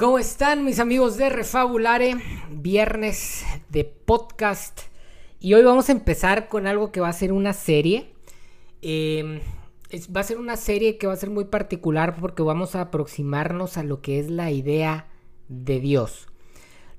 [0.00, 2.16] ¿Cómo están mis amigos de Refabulare?
[2.50, 4.80] Viernes de podcast.
[5.40, 8.14] Y hoy vamos a empezar con algo que va a ser una serie.
[8.80, 9.40] Em,
[10.16, 13.76] va a ser una serie que va a ser muy particular porque vamos a aproximarnos
[13.76, 15.10] a lo que es la idea
[15.48, 16.28] de Dios.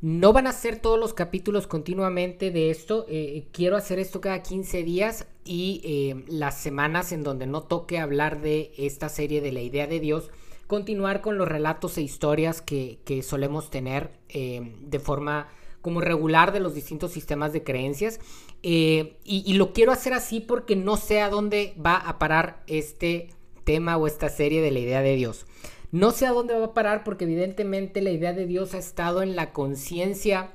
[0.02, 3.08] No van a ser todos los capítulos continuamente de esto.
[3.10, 5.82] Eh, quiero hacer esto cada 15 días y
[6.12, 10.00] em, las semanas en donde no toque hablar de esta serie de la idea de
[10.00, 10.30] Dios
[10.72, 12.98] continuar con los relatos e historias que,
[13.28, 15.50] solemos tener eh, de forma
[15.82, 18.22] como regular de los distintos sistemas de creencias.
[18.64, 23.28] Eh, y, lo quiero hacer así porque no sé a dónde va a parar este
[23.66, 25.46] tema o esta serie de la idea de Dios.
[25.92, 29.24] No sé a dónde va a parar porque evidentemente la idea de Dios ha estado
[29.24, 30.52] en la conciencia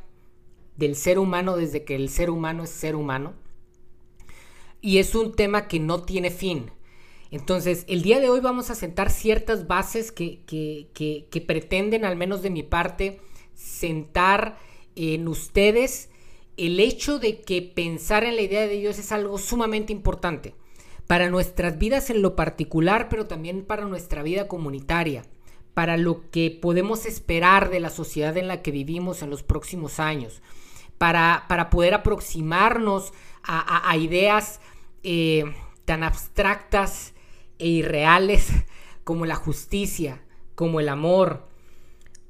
[0.78, 3.34] del ser humano desde que el ser humano es ser humano.
[4.80, 6.70] Y es un tema que no tiene fin.
[7.30, 12.42] Entonces, el día de hoy vamos a sentar ciertas bases que, que, pretenden, al menos
[12.42, 13.20] de mi parte,
[13.54, 14.58] sentar
[14.94, 16.08] en ustedes.
[16.56, 20.54] El hecho de que pensar en la idea de Dios es algo sumamente importante
[21.06, 25.24] para nuestras vidas en lo particular, pero también para nuestra vida comunitaria,
[25.74, 30.00] para lo que podemos esperar de la sociedad en la que vivimos en los próximos
[30.00, 30.42] años,
[30.98, 33.12] para, para poder aproximarnos
[33.48, 34.60] a, ideas
[35.04, 35.44] eh,
[35.84, 37.14] tan abstractas
[37.58, 38.48] e irreales
[39.04, 40.22] como la justicia,
[40.54, 41.46] como el amor,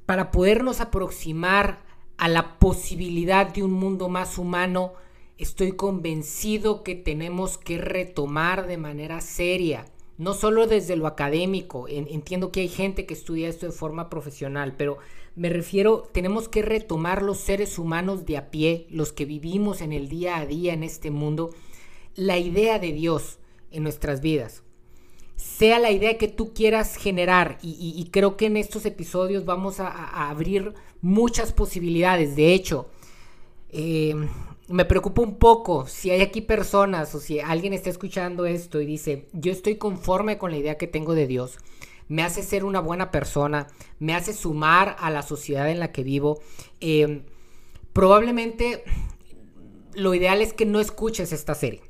[0.05, 1.83] para podernos aproximar
[2.17, 4.93] a la posibilidad de un mundo más humano,
[5.37, 9.85] estoy convencido que tenemos que retomar de manera seria,
[10.17, 14.75] no solo desde lo académico, entiendo que hay gente que estudia esto de forma profesional,
[14.75, 14.97] pero
[15.35, 19.93] me refiero, tenemos que retomar los seres humanos de a pie, los que vivimos en
[19.93, 21.51] el día a día en este mundo,
[22.15, 23.37] la idea de Dios
[23.69, 24.63] en nuestras vidas
[25.37, 27.59] sea la idea que tú quieras generar.
[27.61, 32.35] Y, creo que en estos episodios vamos a, abrir muchas posibilidades.
[32.35, 32.89] De hecho,
[33.69, 34.15] eh,
[34.67, 38.85] me preocupa un poco si hay aquí personas o si alguien está escuchando esto y
[38.85, 41.57] dice, yo estoy conforme con la idea que tengo de Dios.
[42.09, 43.67] Me hace ser una buena persona,
[43.99, 46.41] me hace sumar a la sociedad en la que vivo.
[46.81, 47.21] Eh,
[47.93, 48.83] probablemente
[49.93, 51.81] lo ideal es que no escuches esta serie.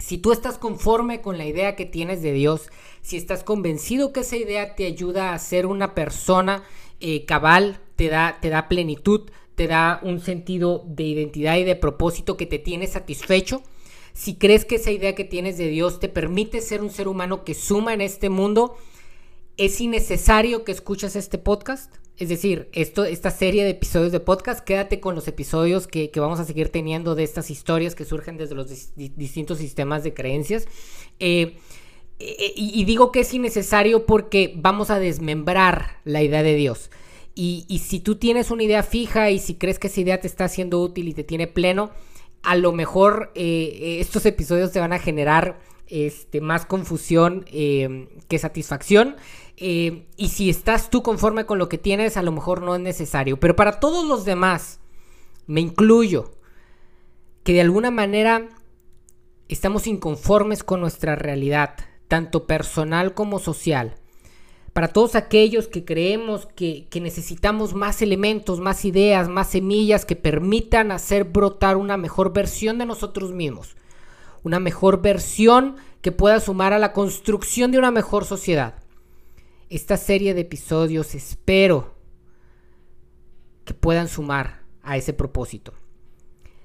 [0.00, 2.70] Si tú estás conforme con la idea que tienes de Dios,
[3.02, 6.64] si estás convencido que esa idea te ayuda a ser una persona
[7.00, 11.76] eh, cabal, te da, te da plenitud, te da un sentido de identidad y de
[11.76, 13.62] propósito que te tiene satisfecho,
[14.14, 17.44] si crees que esa idea que tienes de Dios te permite ser un ser humano
[17.44, 18.76] que suma en este mundo,
[19.56, 21.99] es innecesario que escuches este podcast.
[22.20, 26.44] Es decir, esta serie de episodios de podcast, quédate con los episodios que, vamos a
[26.44, 30.68] seguir teniendo de estas historias que surgen desde los distintos sistemas de creencias.
[31.18, 31.56] Eh,
[32.18, 36.90] eh, y, digo que es innecesario porque vamos a desmembrar la idea de Dios.
[37.34, 40.46] Y, si tú tienes una idea fija y si crees que esa idea te está
[40.48, 41.90] siendo útil y te tiene pleno,
[42.42, 49.16] a lo mejor eh, estos episodios te van a generar este, más confusión que satisfacción.
[49.56, 52.80] Eh, y si estás tú conforme con lo que tienes, a lo mejor no es
[52.80, 53.38] necesario.
[53.38, 54.80] Pero para todos los demás,
[55.46, 56.32] me incluyo,
[57.42, 58.48] que de alguna manera
[59.48, 61.74] estamos inconformes con nuestra realidad,
[62.08, 63.96] tanto personal como social.
[64.72, 70.14] Para todos aquellos que creemos que, que, necesitamos más elementos, más ideas, más semillas que
[70.14, 73.74] permitan hacer brotar una mejor versión de nosotros mismos.
[74.44, 78.74] Una mejor versión que pueda sumar a la construcción de una mejor sociedad
[79.70, 81.94] esta serie de episodios espero
[83.64, 85.72] que puedan sumar a ese propósito.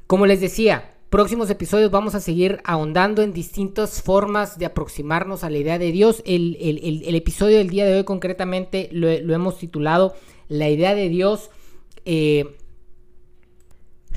[0.07, 5.51] Como les decía, próximos episodios vamos a seguir ahondando en distintas formas de aproximarnos a
[5.51, 6.23] la idea de Dios.
[6.25, 6.57] El,
[7.15, 10.15] episodio del día de hoy concretamente lo, hemos titulado
[10.47, 11.51] La idea de Dios.
[12.05, 12.57] Eh,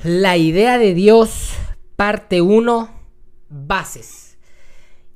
[0.03, 1.51] la idea de Dios,
[1.95, 2.89] parte 1,
[3.49, 4.28] bases.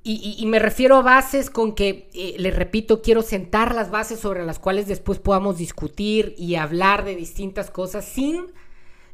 [0.06, 4.46] Y, me refiero a bases con que, eh, les repito, quiero sentar las bases sobre
[4.46, 8.48] las cuales después podamos discutir y hablar de distintas cosas sin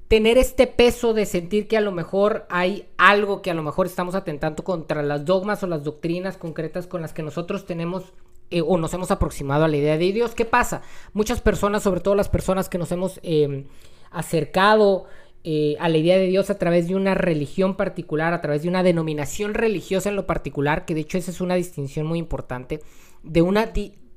[0.07, 3.85] tener este peso de sentir que a lo mejor hay algo que a lo mejor
[3.85, 8.11] estamos atentando contra las dogmas o las doctrinas concretas con las que nosotros tenemos
[8.49, 10.33] eh, o nos hemos aproximado a la idea de Dios.
[10.33, 10.81] ¿Qué pasa?
[11.13, 13.65] Muchas personas, sobre todo las personas que nos hemos em,
[14.09, 15.05] acercado
[15.45, 18.69] eh, a la idea de Dios a través de una religión particular, a través de
[18.69, 22.81] una denominación religiosa en lo particular, que de hecho esa es una distinción muy importante,
[23.23, 23.71] de una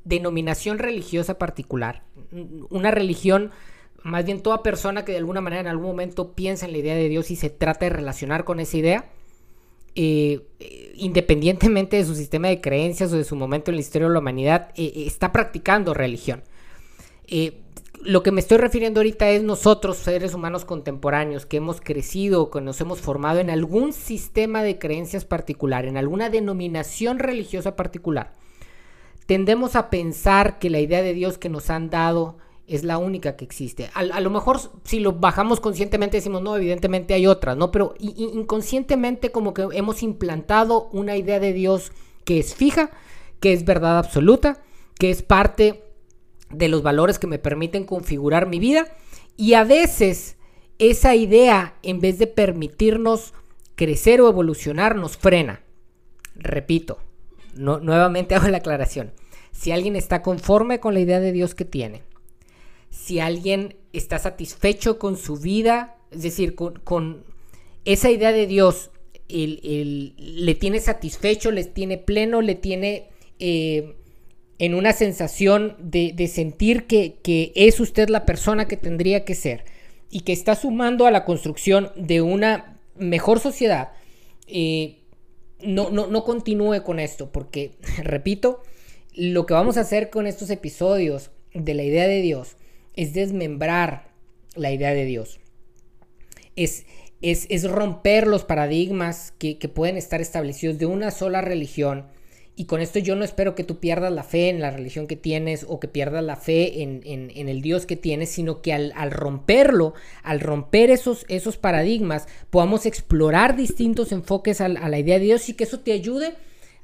[0.04, 2.02] denominación religiosa particular.
[2.70, 3.52] Una religión,
[4.02, 6.96] más bien toda persona que de alguna manera en algún momento piensa en la idea
[6.96, 9.10] de Dios y se trata de relacionar con esa idea,
[9.94, 10.40] eh,
[10.96, 14.18] independientemente de su sistema de creencias o de su momento en la historia de la
[14.18, 16.42] humanidad, eh, está practicando religión
[18.04, 22.60] lo que me estoy refiriendo ahorita es nosotros, seres humanos contemporáneos, que hemos crecido, que
[22.60, 28.32] nos hemos formado en algún sistema de creencias particular, en alguna denominación religiosa particular.
[29.26, 33.36] Tendemos a pensar que la idea de Dios que nos han dado es la única
[33.36, 33.90] que existe.
[33.94, 37.70] A, lo mejor si lo bajamos conscientemente decimos, no, evidentemente hay otras, ¿no?
[37.70, 41.92] Pero inconscientemente como que hemos implantado una idea de Dios
[42.24, 42.90] que es fija,
[43.40, 44.62] que es verdad absoluta,
[44.98, 45.91] que es parte
[46.52, 48.86] de los valores que me permiten configurar mi vida.
[49.36, 50.36] Y a veces
[50.78, 53.34] esa idea, en vez de permitirnos
[53.74, 55.62] crecer o evolucionar, nos frena.
[56.34, 56.98] Repito,
[57.54, 59.12] no, nuevamente hago la aclaración.
[59.52, 62.02] Si alguien está conforme con la idea de Dios que tiene,
[62.90, 67.24] si alguien está satisfecho con su vida, es decir, con,
[67.84, 68.90] esa idea de Dios,
[69.28, 73.08] le tiene satisfecho, le tiene pleno, le tiene
[73.38, 73.96] eh,
[74.62, 79.64] en una sensación de, sentir que, es usted la persona que tendría que ser
[80.08, 83.88] y que está sumando a la construcción de una mejor sociedad,
[84.46, 84.98] eh,
[85.64, 87.72] no, no, no continúe con esto, porque,
[88.04, 88.62] repito,
[89.16, 92.56] lo que vamos a hacer con estos episodios de la idea de Dios
[92.94, 94.12] es desmembrar
[94.54, 95.40] la idea de Dios.
[96.54, 96.86] Es,
[97.20, 102.06] es, romper los paradigmas que, pueden estar establecidos de una sola religión.
[102.54, 105.16] Y con esto yo no espero que tú pierdas la fe en la religión que
[105.16, 109.94] tienes o que pierdas la fe en, el Dios que tienes, sino que al, romperlo,
[110.22, 115.48] al romper esos, esos paradigmas, podamos explorar distintos enfoques a, a la idea de Dios
[115.48, 116.34] y que eso te ayude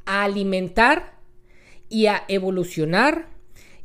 [0.07, 1.19] a alimentar
[1.91, 3.29] y a evolucionar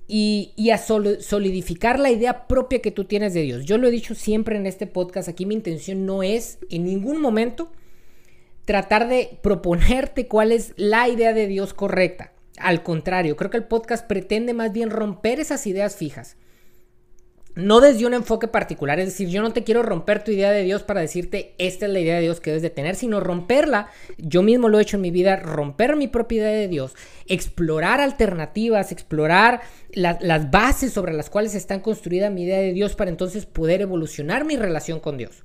[0.07, 3.65] y, a solidificar la idea propia que tú tienes de Dios.
[3.65, 7.21] Yo lo he dicho siempre en este podcast, aquí mi intención no es en ningún
[7.21, 7.71] momento
[8.65, 12.33] tratar de proponerte cuál es la idea de Dios correcta.
[12.57, 16.37] Al contrario, creo que el podcast pretende más bien romper esas ideas fijas
[17.55, 20.63] no desde un enfoque particular, es decir, yo no te quiero romper tu idea de
[20.63, 23.89] Dios para decirte esta es la idea de Dios que debes de tener, sino romperla,
[24.17, 26.95] yo mismo lo he hecho en mi vida, romper mi propia idea de Dios,
[27.27, 29.61] explorar alternativas, explorar
[29.91, 34.45] las bases sobre las cuales están construida mi idea de Dios para entonces poder evolucionar
[34.45, 35.43] mi relación con Dios.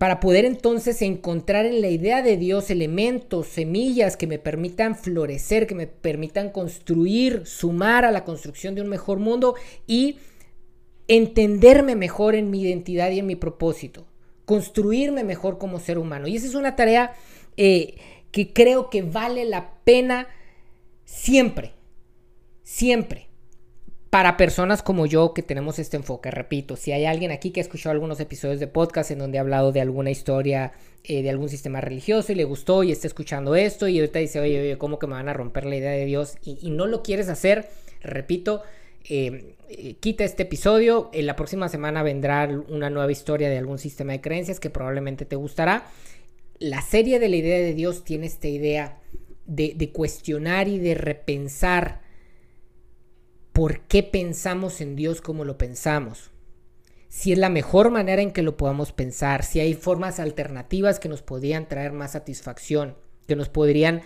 [0.00, 5.66] Para poder entonces encontrar en la idea de Dios elementos, semillas que me permitan florecer,
[5.66, 9.56] que me permitan construir, sumar a la construcción de un mejor mundo
[9.86, 10.16] y
[11.06, 14.06] entenderme mejor en mi identidad y en mi propósito,
[14.46, 16.28] construirme mejor como ser humano.
[16.28, 17.12] Y esa es una tarea
[17.58, 17.96] eh,
[18.32, 20.28] que creo que vale la pena
[21.04, 21.74] siempre,
[22.62, 23.29] siempre
[24.10, 26.32] para personas como yo que tenemos este enfoque.
[26.32, 29.40] Repito, si hay alguien aquí que ha escuchado algunos episodios de podcast en donde he
[29.40, 30.72] hablado de alguna historia
[31.04, 34.40] eh, de algún sistema religioso y le gustó y está escuchando esto y ahorita dice,
[34.40, 36.38] oye, oye, ¿cómo que me van a romper la idea de Dios?
[36.44, 37.68] Y, no lo quieres hacer,
[38.02, 38.62] repito,
[39.08, 41.08] eh, eh, quita este episodio.
[41.12, 45.24] En la próxima semana vendrá una nueva historia de algún sistema de creencias que probablemente
[45.24, 45.86] te gustará.
[46.58, 48.98] La serie de la idea de Dios tiene esta idea
[49.46, 52.09] de, de cuestionar y de repensar
[53.60, 56.30] por qué pensamos en Dios como lo pensamos.
[57.10, 61.10] Si es la mejor manera en que lo podamos pensar, si hay formas alternativas que
[61.10, 62.96] nos podrían traer más satisfacción,
[63.28, 64.00] que nos podrían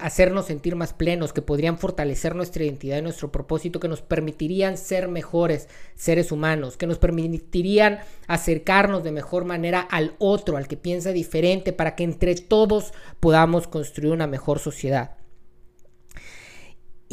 [0.00, 4.76] hacernos sentir más plenos, que podrían fortalecer nuestra identidad y nuestro propósito, que nos permitirían
[4.76, 10.76] ser mejores seres humanos, que nos permitirían acercarnos de mejor manera al otro, al que
[10.76, 15.23] piensa diferente, para que entre todos podamos construir una mejor sociedad.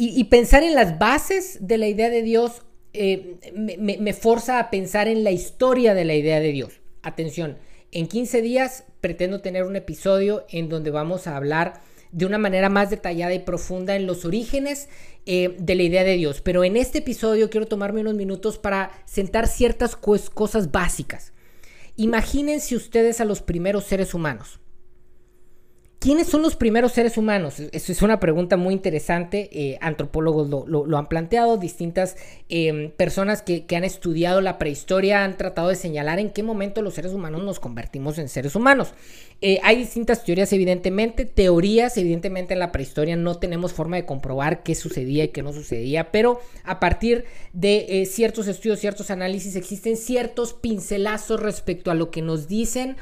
[0.04, 5.06] Y, pensar en las bases de la idea de Dios eh, me, forza a pensar
[5.06, 6.80] en la historia de la idea de Dios.
[7.02, 7.56] Atención,
[7.92, 12.68] en 15 días pretendo tener un episodio en donde vamos a hablar de una manera
[12.68, 14.88] más detallada y profunda en los orígenes
[15.24, 16.40] eh, de la idea de Dios.
[16.40, 21.32] Pero en este episodio quiero tomarme unos minutos para sentar ciertas cosas básicas.
[21.94, 24.58] Imagínense ustedes a los primeros seres humanos.
[26.02, 27.60] ¿Quiénes son los primeros seres humanos?
[27.70, 29.48] Eso es una pregunta muy interesante.
[29.52, 32.16] Eh, antropólogos lo, han planteado, distintas
[32.48, 36.94] em, personas que, han estudiado la prehistoria han tratado de señalar en qué momento los
[36.94, 38.94] seres humanos nos convertimos en seres humanos.
[39.42, 44.64] Eh, hay distintas teorías, evidentemente, teorías, evidentemente en la prehistoria no tenemos forma de comprobar
[44.64, 49.54] qué sucedía y qué no sucedía, pero a partir de eh, ciertos estudios, ciertos análisis,
[49.54, 52.96] existen ciertos pincelazos respecto a lo que nos dicen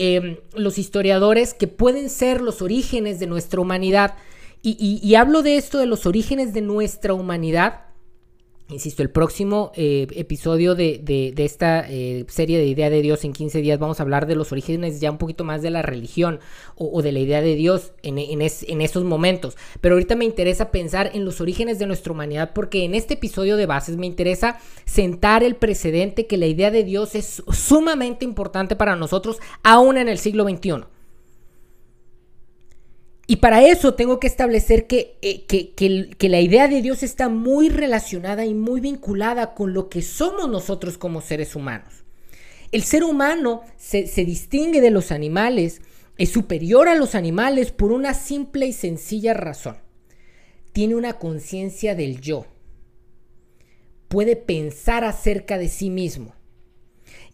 [0.00, 4.14] Em, los historiadores que pueden ser los orígenes de nuestra humanidad.
[4.62, 7.86] Y, hablo de esto, de los orígenes de nuestra humanidad,
[8.70, 13.62] Insisto, el próximo eh, episodio de, esta eh, serie de Idea de Dios en 15
[13.62, 16.38] días vamos a hablar de los orígenes ya un poquito más de la religión
[16.74, 19.56] o, de la idea de Dios en, en, esos momentos.
[19.80, 23.56] Pero ahorita me interesa pensar en los orígenes de nuestra humanidad porque en este episodio
[23.56, 28.76] de bases me interesa sentar el precedente que la idea de Dios es sumamente importante
[28.76, 30.97] para nosotros aún en el siglo XXI.
[33.30, 37.68] Y para eso tengo que establecer eh, que, que, la idea de Dios está muy
[37.68, 42.04] relacionada y muy vinculada con lo que somos nosotros como seres humanos.
[42.72, 45.82] El ser humano se, se distingue de los animales,
[46.16, 49.76] es superior a los animales por una simple y sencilla razón.
[50.72, 52.46] Tiene una conciencia del yo.
[54.08, 56.34] Puede pensar acerca de sí mismo.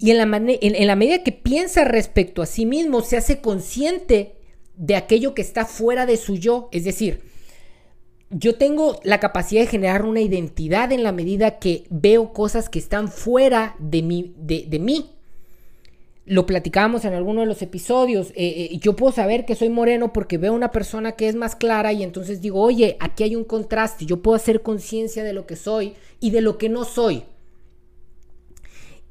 [0.00, 4.33] Y en la, en la medida que piensa respecto a sí mismo, se hace consciente
[4.76, 6.68] de aquello que está fuera de su yo.
[6.72, 7.22] Es decir,
[8.30, 12.78] yo tengo la capacidad de generar una identidad en la medida que veo cosas que
[12.78, 14.34] están fuera de mí.
[14.36, 15.10] De, mí.
[16.26, 18.30] Lo platicábamos en alguno de los episodios.
[18.30, 21.54] Eh, eh, yo puedo saber que soy moreno porque veo una persona que es más
[21.54, 24.06] clara y entonces digo, oye, aquí hay un contraste.
[24.06, 27.24] Yo puedo hacer conciencia de lo que soy y de lo que no soy.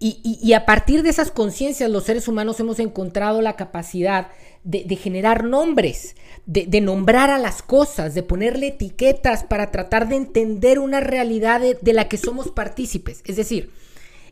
[0.05, 4.27] Y, a partir de esas conciencias, los seres humanos hemos encontrado la capacidad
[4.63, 6.15] de, generar nombres,
[6.45, 11.93] de, nombrar a las cosas, de ponerle etiquetas para tratar de entender una realidad de,
[11.93, 13.21] la que somos partícipes.
[13.25, 13.71] Es decir,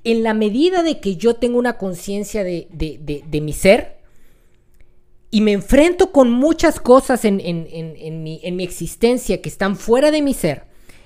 [0.04, 2.68] en la medida de que yo tengo una conciencia de,
[3.42, 4.00] mi ser
[5.30, 10.22] y me enfrento con muchas cosas en, mi, en mi existencia que están fuera de
[10.22, 10.66] mi ser,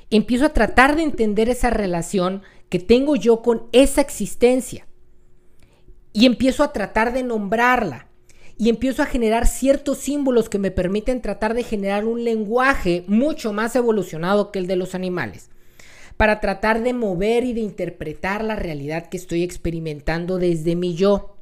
[0.10, 4.88] empiezo a tratar de entender esa relación que tengo yo con esa existencia.
[6.13, 8.08] Y empiezo a tratar de nombrarla.
[8.57, 13.51] Y empiezo a generar ciertos símbolos que me permiten tratar de generar un lenguaje mucho
[13.51, 15.50] más evolucionado que el de los animales.
[16.17, 21.35] Para tratar de mover y de interpretar la realidad que estoy experimentando desde mi yo.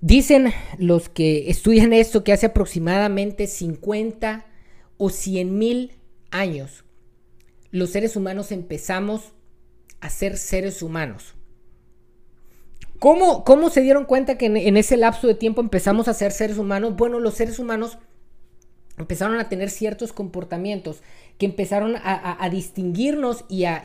[0.00, 4.46] Dicen los que estudian esto que hace aproximadamente 50
[4.98, 5.92] o 100 mil
[6.30, 6.84] años
[7.76, 9.34] los seres humanos empezamos
[10.00, 11.35] a ser seres humanos.
[12.98, 16.58] ¿Cómo, cómo se dieron cuenta que en, ese lapso de tiempo empezamos a ser seres
[16.58, 16.96] humanos?
[16.96, 17.98] Bueno, los seres humanos
[18.98, 21.02] empezaron a tener ciertos comportamientos
[21.38, 23.82] que empezaron a, distinguirnos y, a,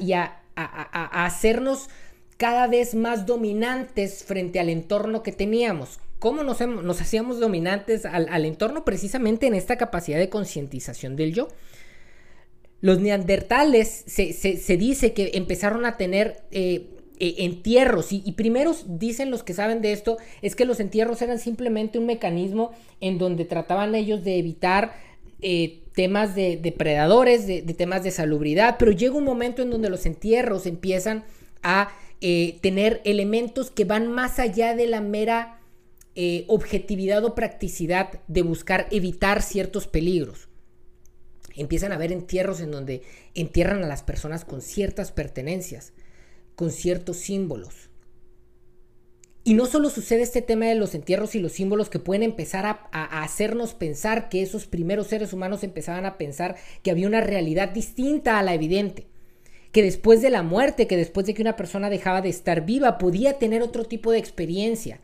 [0.55, 1.89] hacernos
[2.37, 5.99] cada vez más dominantes frente al entorno que teníamos.
[6.19, 6.61] ¿Cómo nos,
[7.01, 8.85] hacíamos dominantes al, al, entorno?
[8.85, 11.47] Precisamente en esta capacidad de concientización del yo.
[12.81, 16.89] Los neandertales se, dice que empezaron a tener eh,
[17.23, 18.11] eh, entierros.
[18.11, 22.07] Y, primero dicen los que saben de esto es que los entierros eran simplemente un
[22.07, 24.95] mecanismo en donde trataban ellos de evitar
[25.39, 30.07] eh, temas de depredadores, de, temas de salubridad, pero llega un momento en donde los
[30.07, 31.23] entierros empiezan
[31.61, 31.91] a
[32.61, 35.59] tener elementos que van más allá de la mera
[36.47, 40.47] objetividad o practicidad de buscar evitar ciertos peligros.
[41.55, 43.03] Empiezan a haber entierros en donde
[43.35, 45.93] entierran a las personas con ciertas pertenencias,
[46.55, 47.89] con ciertos símbolos.
[49.43, 52.65] Y no solo sucede este tema de los entierros y los símbolos que pueden empezar
[52.65, 57.69] a, hacernos pensar que esos primeros seres humanos empezaban a pensar que había una realidad
[57.69, 59.07] distinta a la evidente,
[59.71, 62.99] que después de la muerte, que después de que una persona dejaba de estar viva,
[62.99, 65.01] podía tener otro tipo de experiencia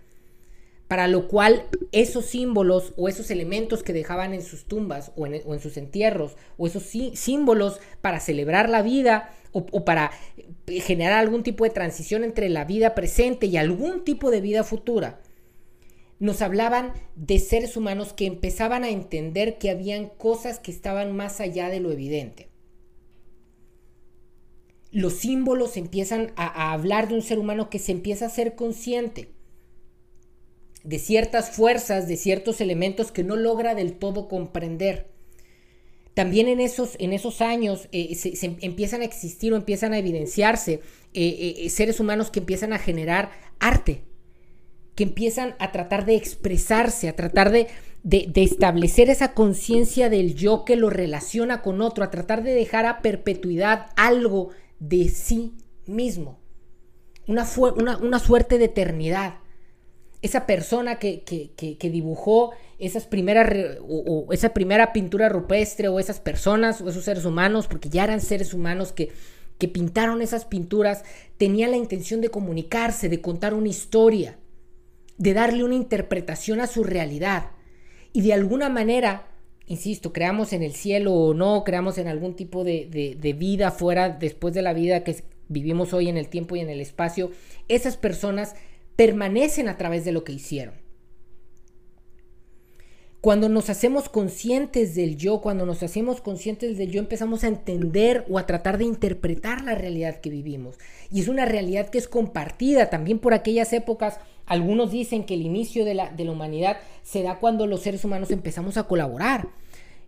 [0.87, 5.59] para lo cual esos símbolos o esos elementos que dejaban en sus tumbas o en,
[5.59, 10.11] sus entierros o esos símbolos para celebrar la vida o, para
[10.67, 15.21] generar algún tipo de transición entre la vida presente y algún tipo de vida futura,
[16.19, 21.39] nos hablaban de seres humanos que empezaban a entender que habían cosas que estaban más
[21.39, 22.49] allá de lo evidente.
[24.91, 28.55] Los símbolos empiezan a, a hablar de un ser humano que se empieza a ser
[28.55, 29.31] consciente
[30.83, 35.16] de ciertas fuerzas, de ciertos elementos que no logra del todo comprender.
[36.17, 40.81] También en esos, en esos años eh, se, empiezan a existir o empiezan a evidenciarse
[41.13, 44.01] eh, eh, seres humanos que empiezan a generar arte,
[44.95, 47.67] que empiezan a tratar de expresarse, a tratar de,
[48.01, 52.87] de, establecer esa conciencia del yo que lo relaciona con otro, a tratar de dejar
[52.87, 55.53] a perpetuidad algo de sí
[55.85, 56.39] mismo,
[57.27, 57.45] una,
[57.75, 59.35] una, una suerte de eternidad.
[60.23, 61.21] Esa persona que,
[61.79, 67.67] dibujó esas primeras o, esa primera pintura rupestre o esas personas o esos seres humanos,
[67.67, 69.11] porque ya eran seres humanos que,
[69.57, 71.03] que pintaron esas pinturas,
[71.37, 74.37] tenía la intención de comunicarse, de contar una historia,
[75.17, 77.51] de darle una interpretación a su realidad.
[78.13, 79.27] Y de alguna manera
[79.67, 82.87] insisto, creamos en el cielo o no, creamos en algún tipo de,
[83.19, 85.17] de vida fuera después de la vida que
[85.49, 87.31] vivimos hoy en el tiempo y en el espacio,
[87.67, 88.55] esas personas
[88.95, 90.86] permanecen a través de lo que hicieron.
[93.27, 98.23] Cuando nos hacemos conscientes del yo, cuando nos hacemos conscientes del yo, empezamos a entender
[98.29, 100.77] o a tratar de interpretar la realidad que vivimos.
[101.11, 104.21] Y es una realidad que es compartida también por aquellas épocas.
[104.45, 108.05] Algunos dicen que el inicio de la, de la humanidad se da cuando los seres
[108.05, 109.49] humanos empezamos a colaborar.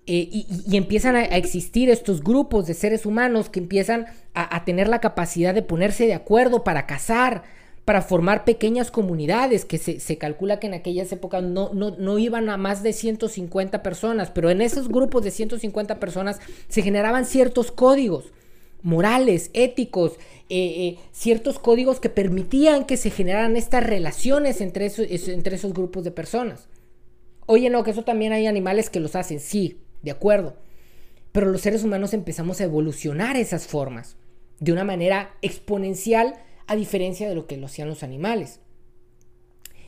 [0.05, 4.87] Eh, y, empiezan a, existir estos grupos de seres humanos que empiezan a, a tener
[4.87, 7.43] la capacidad de ponerse de acuerdo para cazar,
[7.89, 12.55] para formar pequeñas comunidades, que se, calcula que en aquellas épocas no, no, iban a
[12.55, 18.25] más de 150 personas, pero en esos grupos de 150 personas se generaban ciertos códigos
[18.83, 20.19] morales, éticos,
[20.49, 26.03] eh, eh, ciertos códigos que permitían que se generaran estas relaciones entre, entre esos grupos
[26.03, 26.67] de personas.
[27.47, 30.57] Oye, no, que eso también hay animales que los hacen, sí, de acuerdo.
[31.31, 34.15] Pero los seres humanos empezamos a evolucionar esas formas
[34.59, 36.35] de una manera exponencial
[36.69, 38.59] a diferencia de lo que lo hacían los animales.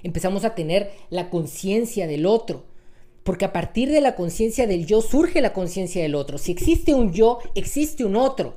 [0.01, 2.65] Empezamos a tener la conciencia del otro,
[3.23, 6.39] porque a partir de la conciencia del yo surge la conciencia del otro.
[6.39, 8.55] Si existe un yo, existe un otro.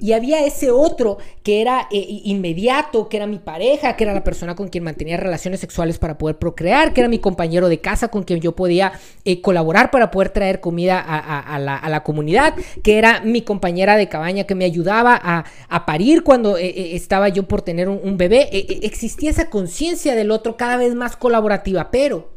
[0.00, 4.24] Y había ese otro que era eh, inmediato, que era mi pareja, que era la
[4.24, 8.08] persona con quien mantenía relaciones sexuales para poder procrear, que era mi compañero de casa
[8.08, 8.92] con quien yo podía
[9.24, 14.44] eh, colaborar para poder traer comida a, la, comunidad, que era mi compañera de cabaña
[14.44, 15.20] que me ayudaba
[15.68, 18.48] a, parir cuando eh, estaba yo por tener un bebé.
[18.82, 22.30] existía esa conciencia del otro cada vez más colaborativa, pero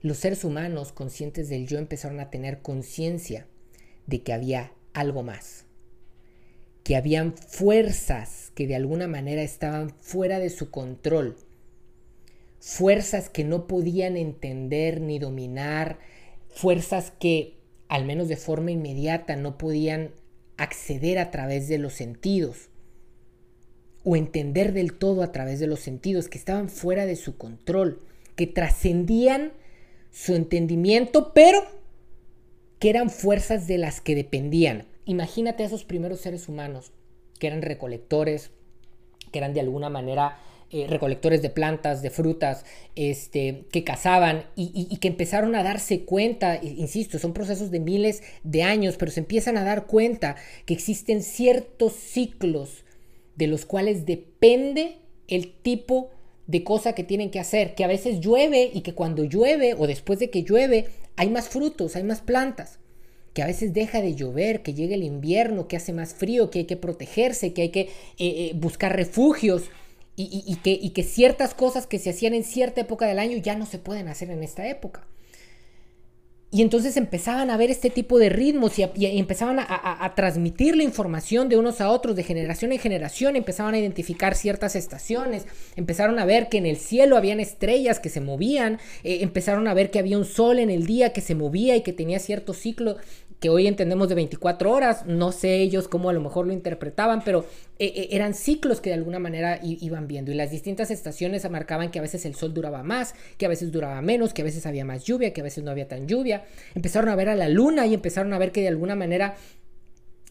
[0.00, 3.46] los seres humanos conscientes del yo empezaron a tener conciencia
[4.06, 5.63] de que había algo más
[6.84, 11.36] que habían fuerzas que de alguna manera estaban fuera de su control,
[12.60, 15.98] fuerzas que no podían entender ni dominar,
[16.50, 17.56] fuerzas que,
[17.88, 20.12] al menos de forma inmediata, no podían
[20.56, 22.68] acceder a través de los sentidos
[24.04, 28.00] o entender del todo a través de los sentidos, que estaban fuera de su control,
[28.36, 29.52] que trascendían
[30.12, 31.64] su entendimiento, pero
[32.78, 34.86] que eran fuerzas de las que dependían.
[35.06, 36.92] Imagínate a esos primeros seres humanos
[37.38, 38.50] que eran recolectores,
[39.30, 40.38] que eran de alguna manera
[40.70, 42.64] eh, recolectores de plantas, de frutas,
[42.96, 48.62] este, que cazaban y, que empezaron a darse cuenta, insisto, son procesos de miles de
[48.62, 52.84] años, pero se empiezan a dar cuenta que existen ciertos ciclos
[53.36, 54.96] de los cuales depende
[55.28, 56.10] el tipo
[56.46, 59.86] de cosa que tienen que hacer, que a veces llueve y que cuando llueve o
[59.86, 60.86] después de que llueve
[61.16, 62.78] hay más frutos, hay más plantas
[63.34, 66.60] que a veces deja de llover, que llega el invierno, que hace más frío, que
[66.60, 69.64] hay que protegerse, que hay que eh, eh, buscar refugios
[70.16, 73.56] y, que, y que ciertas cosas que se hacían en cierta época del año ya
[73.56, 75.04] no se pueden hacer en esta época.
[76.54, 78.84] Y entonces empezaban a ver este tipo de ritmos y,
[79.18, 83.78] empezaban a, transmitir la información de unos a otros, de generación en generación, empezaban a
[83.80, 88.78] identificar ciertas estaciones, empezaron a ver que en el cielo habían estrellas que se movían,
[89.02, 91.80] eh, empezaron a ver que había un sol en el día que se movía y
[91.80, 92.98] que tenía cierto ciclo
[93.40, 97.22] que hoy entendemos de 24 horas, no sé ellos cómo a lo mejor lo interpretaban,
[97.24, 97.44] pero
[97.78, 101.90] eh, eh, eran ciclos que de alguna manera iban viendo y las distintas estaciones marcaban
[101.90, 104.66] que a veces el sol duraba más, que a veces duraba menos, que a veces
[104.66, 106.44] había más lluvia, que a veces no había tan lluvia.
[106.74, 109.34] Empezaron a ver a la luna y empezaron a ver que de alguna manera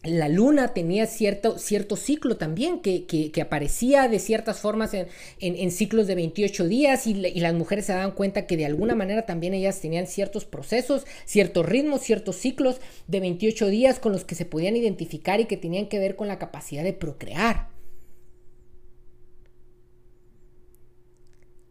[0.03, 6.15] la luna tenía cierto, cierto ciclo también, que, aparecía de ciertas formas en, ciclos de
[6.15, 10.05] 28 días y, las mujeres se daban cuenta que de alguna manera también ellas tenían
[10.07, 15.39] ciertos procesos, ciertos ritmos, ciertos ciclos de 28 días con los que se podían identificar
[15.39, 17.69] y que tenían que ver con la capacidad de procrear.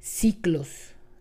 [0.01, 0.69] Ciclos,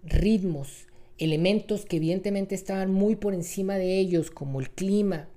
[0.05, 5.27] ritmos, elementos que evidentemente estaban muy por encima de ellos, como el clima,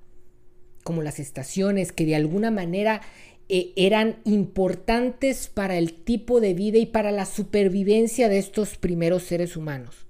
[0.84, 3.00] como las estaciones, que de alguna manera
[3.48, 9.24] eh, eran importantes para el tipo de vida y para la supervivencia de estos primeros
[9.24, 10.06] seres humanos.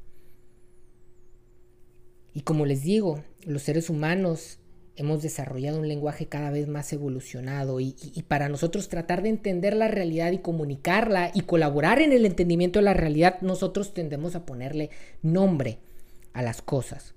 [2.34, 4.58] Y como les digo, los seres humanos
[4.96, 7.94] hemos desarrollado un lenguaje cada vez más evolucionado y,
[8.28, 12.84] para nosotros tratar de entender la realidad y comunicarla y colaborar en el entendimiento de
[12.84, 14.90] la realidad, nosotros tendemos a ponerle
[15.22, 15.78] nombre
[16.32, 17.13] a las cosas.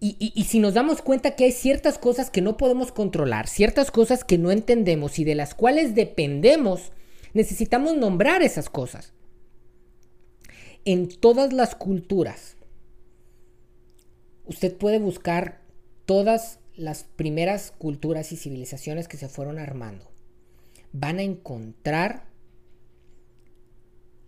[0.00, 4.22] Y, si nos damos cuenta que hay ciertas cosas que no podemos controlar, ciertas cosas
[4.22, 6.92] que no entendemos y de las cuales dependemos,
[7.34, 9.12] necesitamos nombrar esas cosas.
[10.84, 12.56] En todas las culturas,
[14.46, 15.62] usted puede buscar
[16.06, 20.08] todas las primeras culturas y civilizaciones que se fueron armando.
[20.92, 22.28] Van a encontrar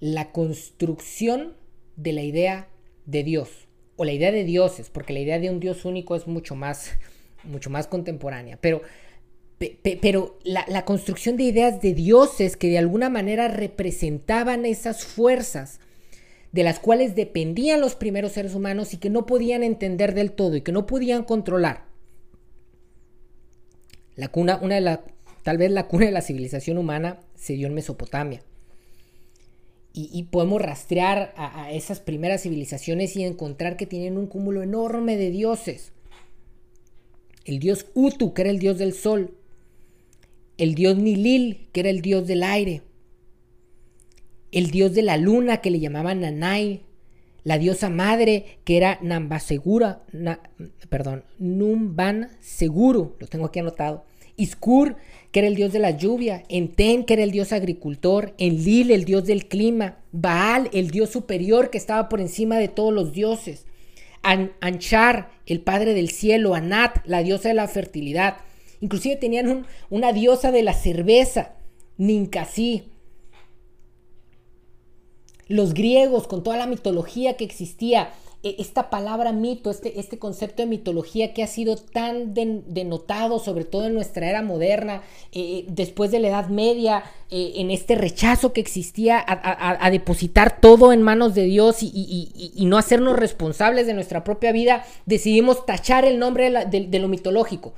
[0.00, 1.56] la construcción
[1.94, 2.68] de la idea
[3.06, 3.69] de Dios
[4.00, 6.92] o la idea de dioses, porque la idea de un Dios único es mucho más,
[7.44, 8.80] mucho más contemporánea, pero,
[10.00, 15.80] pero la, la construcción de ideas de dioses que de alguna manera representaban esas fuerzas
[16.50, 20.56] de las cuales dependían los primeros seres humanos y que no podían entender del todo
[20.56, 21.84] y que no podían controlar.
[24.16, 25.04] La cuna, una de la,
[25.42, 28.40] tal vez la cuna de la civilización humana se dio en Mesopotamia.
[29.92, 35.30] Y, podemos rastrear a, esas primeras civilizaciones y encontrar que tienen un cúmulo enorme de
[35.30, 35.92] dioses.
[37.44, 39.34] El dios Utu, que era el dios del sol.
[40.58, 42.82] El dios Nilil, que era el dios del aire
[44.52, 46.82] el dios de la luna que le llamaban Nanai,
[47.44, 50.02] la diosa madre que era Nambasegura,
[50.88, 54.04] perdón, Numban Seguro, lo tengo aquí anotado,
[54.36, 54.96] Iskur,
[55.32, 59.04] que era el dios de la lluvia, Enten, que era el dios agricultor, Enlil, el
[59.04, 63.66] dios del clima, Baal, el dios superior que estaba por encima de todos los dioses,
[64.22, 68.38] Anchar, el padre del cielo, Anat, la diosa de la fertilidad,
[68.80, 71.54] inclusive tenían una diosa de la cerveza,
[71.96, 72.84] Ninkasi,
[75.50, 78.10] los griegos, con toda la mitología que existía,
[78.42, 83.64] e, esta palabra mito, este, este concepto de mitología que ha sido tan denotado, sobre
[83.64, 88.52] todo en nuestra era moderna, eh, después de la Edad Media, eh, en este rechazo
[88.52, 94.22] que existía a, depositar todo en manos de Dios y, no hacernos responsables de nuestra
[94.22, 97.74] propia vida, decidimos tachar el nombre de lo mitológico.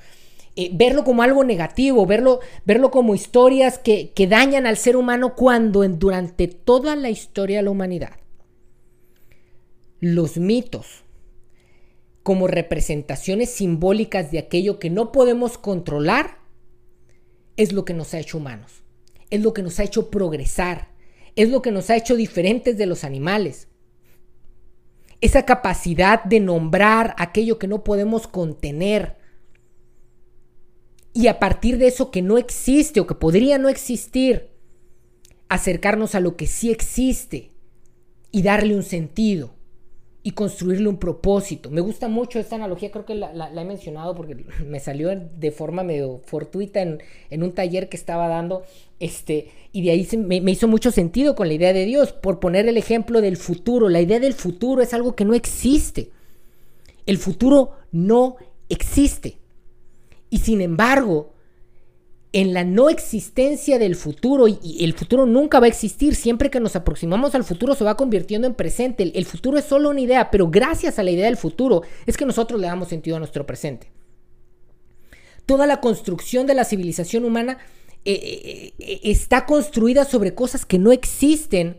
[0.55, 5.87] Eh, verlo como algo negativo, verlo, verlo como historias que, dañan al ser humano cuando
[5.89, 8.17] durante toda la historia de la humanidad
[9.99, 11.05] los mitos
[12.23, 16.39] como representaciones simbólicas de aquello que no podemos controlar
[17.57, 18.85] es lo que nos ha hecho humanos,
[19.31, 20.89] es lo que nos ha hecho progresar,
[21.35, 23.69] es lo que nos ha hecho diferentes de los animales.
[25.21, 29.22] Esa capacidad de nombrar aquello que no podemos contener,
[31.15, 34.49] y a partir de eso que no existe o que podría no existir,
[35.49, 37.51] acercarnos a lo que sí existe
[38.31, 39.51] y darle un sentido
[40.23, 41.69] y construirle un propósito.
[41.71, 45.83] Me gusta mucho esta analogía, creo que la, he mencionado porque me salió de forma
[45.83, 48.63] medio fortuita en, un taller que estaba dando,
[49.01, 52.41] este, y de ahí me, me hizo mucho sentido con la idea de Dios, por
[52.41, 53.89] poner el ejemplo del futuro.
[53.89, 56.11] La idea del futuro es algo que no existe.
[57.05, 58.37] El futuro no
[58.69, 59.42] existe.
[60.33, 61.35] Y sin embargo,
[62.33, 66.59] en la no existencia del futuro, y el futuro nunca va a existir, siempre que
[66.59, 69.13] nos aproximamos al futuro se va convirtiendo en presente.
[69.15, 72.25] El, futuro es solo una idea, pero gracias a la idea del futuro es que
[72.25, 73.93] nosotros le damos sentido a nuestro presente.
[75.45, 77.59] Toda la construcción de la civilización humana
[78.07, 81.77] eh, eh, eh, está construida sobre cosas que no existen.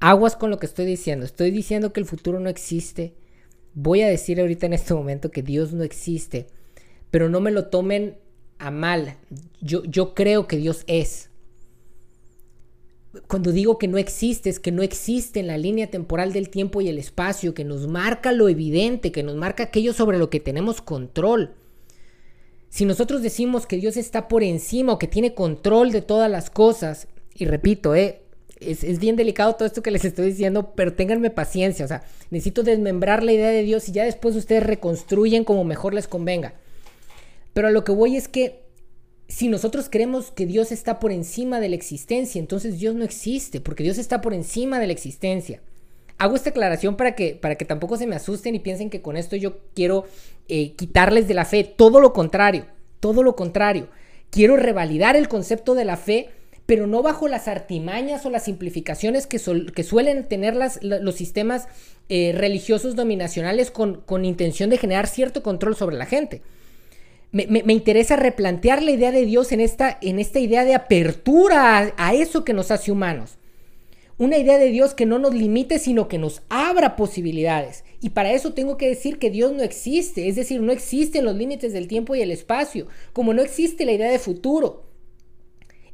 [0.00, 1.24] Aguas con lo que estoy diciendo.
[1.24, 3.14] Estoy diciendo que el futuro no existe.
[3.74, 6.48] Voy a decir ahorita en este momento que Dios no existe
[7.10, 8.16] pero no me lo tomen
[8.58, 9.16] a mal.
[9.60, 11.30] Yo, yo creo que Dios es.
[13.26, 16.80] Cuando digo que no existe, es que no existe en la línea temporal del tiempo
[16.80, 20.38] y el espacio, que nos marca lo evidente, que nos marca aquello sobre lo que
[20.38, 21.54] tenemos control.
[22.68, 26.50] Si nosotros decimos que Dios está por encima o que tiene control de todas las
[26.50, 28.22] cosas, y repito, eh,
[28.60, 32.04] es, es, bien delicado todo esto que les estoy diciendo, pero ténganme paciencia, o sea,
[32.30, 36.54] necesito desmembrar la idea de Dios y ya después ustedes reconstruyen como mejor les convenga.
[37.52, 38.60] Pero a lo que voy es que
[39.30, 43.60] si nosotros creemos que Dios está por encima de la existencia, entonces Dios no existe,
[43.60, 45.60] porque Dios está por encima de la existencia.
[46.18, 49.16] Hago esta aclaración para que, para que tampoco se me asusten y piensen que con
[49.16, 50.04] esto yo quiero
[50.48, 51.64] eh, quitarles de la fe.
[51.64, 52.66] Todo lo contrario,
[52.98, 53.88] todo lo contrario.
[54.30, 56.28] Quiero revalidar el concepto de la fe,
[56.66, 61.68] pero no bajo las artimañas o las simplificaciones que, suelen tener los sistemas
[62.08, 66.42] eh, religiosos dominacionales con, con intención de generar cierto control sobre la gente
[67.32, 72.14] me, interesa replantear la idea de Dios en esta, en esta idea de apertura a,
[72.14, 73.36] eso que nos hace humanos.
[74.18, 77.84] Una idea de Dios que no nos limite, sino que nos abra posibilidades.
[78.02, 81.36] Y para eso tengo que decir que Dios no existe, es decir, no existen los
[81.36, 84.84] límites del tiempo y el espacio, como no existe la idea de futuro.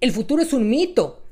[0.01, 1.22] El futuro es un mito.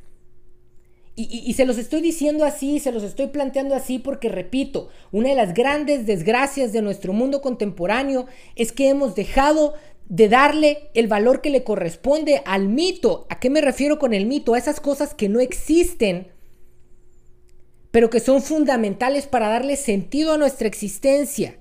[1.16, 5.28] Y, y, se los estoy diciendo así, se los estoy planteando así porque, repito, una
[5.28, 9.74] de las grandes desgracias de nuestro mundo contemporáneo es que hemos dejado
[10.08, 13.26] de darle el valor que le corresponde al mito.
[13.30, 14.54] ¿A qué me refiero con el mito?
[14.54, 16.28] A esas cosas que no existen,
[17.90, 21.58] pero que son fundamentales para darle sentido a nuestra existencia,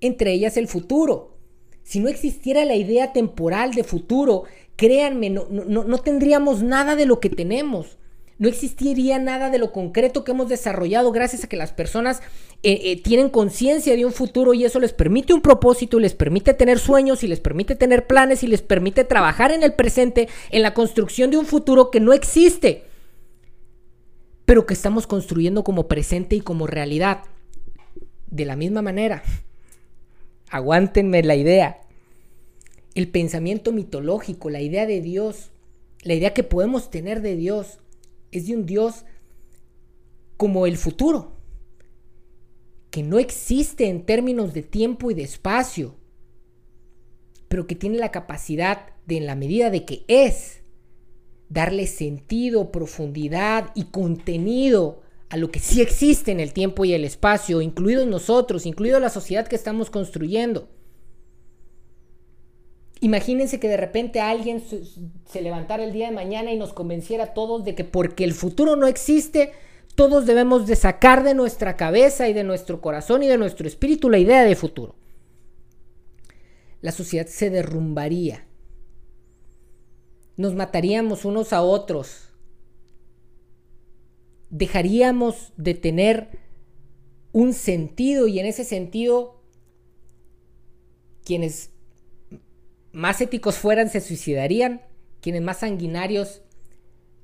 [0.00, 1.36] entre ellas el futuro.
[1.82, 4.44] Si no existiera la idea temporal de futuro,
[4.76, 7.98] créanme, no, no, no tendríamos nada de lo que tenemos.
[8.42, 12.22] No existiría nada de lo concreto que hemos desarrollado gracias a que las personas
[12.64, 16.52] eh, eh, tienen conciencia de un futuro y eso les permite un propósito, les permite
[16.52, 20.62] tener sueños y les permite tener planes y les permite trabajar en el presente, en
[20.62, 22.82] la construcción de un futuro que no existe,
[24.44, 27.22] pero que estamos construyendo como presente y como realidad.
[28.26, 29.22] De la misma manera,
[30.50, 31.82] aguántenme la idea,
[32.96, 35.52] el pensamiento mitológico, la idea de Dios,
[36.02, 37.78] la idea que podemos tener de Dios,
[38.32, 39.04] es de un Dios
[40.36, 41.36] como el futuro,
[42.90, 45.94] que no existe en términos de tiempo y de espacio,
[47.48, 50.62] pero que tiene la capacidad de, en la medida de que es,
[51.48, 57.04] darle sentido, profundidad y contenido a lo que sí existe en el tiempo y el
[57.04, 60.68] espacio, incluidos nosotros, incluido la sociedad que estamos construyendo.
[63.02, 64.62] Imagínense que de repente alguien
[65.28, 68.32] se levantara el día de mañana y nos convenciera a todos de que porque el
[68.32, 69.50] futuro no existe,
[69.96, 74.08] todos debemos de sacar de nuestra cabeza y de nuestro corazón y de nuestro espíritu
[74.08, 74.94] la idea de futuro.
[76.80, 78.46] La sociedad se derrumbaría.
[80.36, 82.28] Nos mataríamos unos a otros.
[84.48, 86.38] Dejaríamos de tener
[87.32, 89.42] un sentido y en ese sentido
[91.24, 91.71] quienes
[92.92, 94.82] más éticos fueran, se suicidarían.
[95.20, 96.42] Quienes más sanguinarios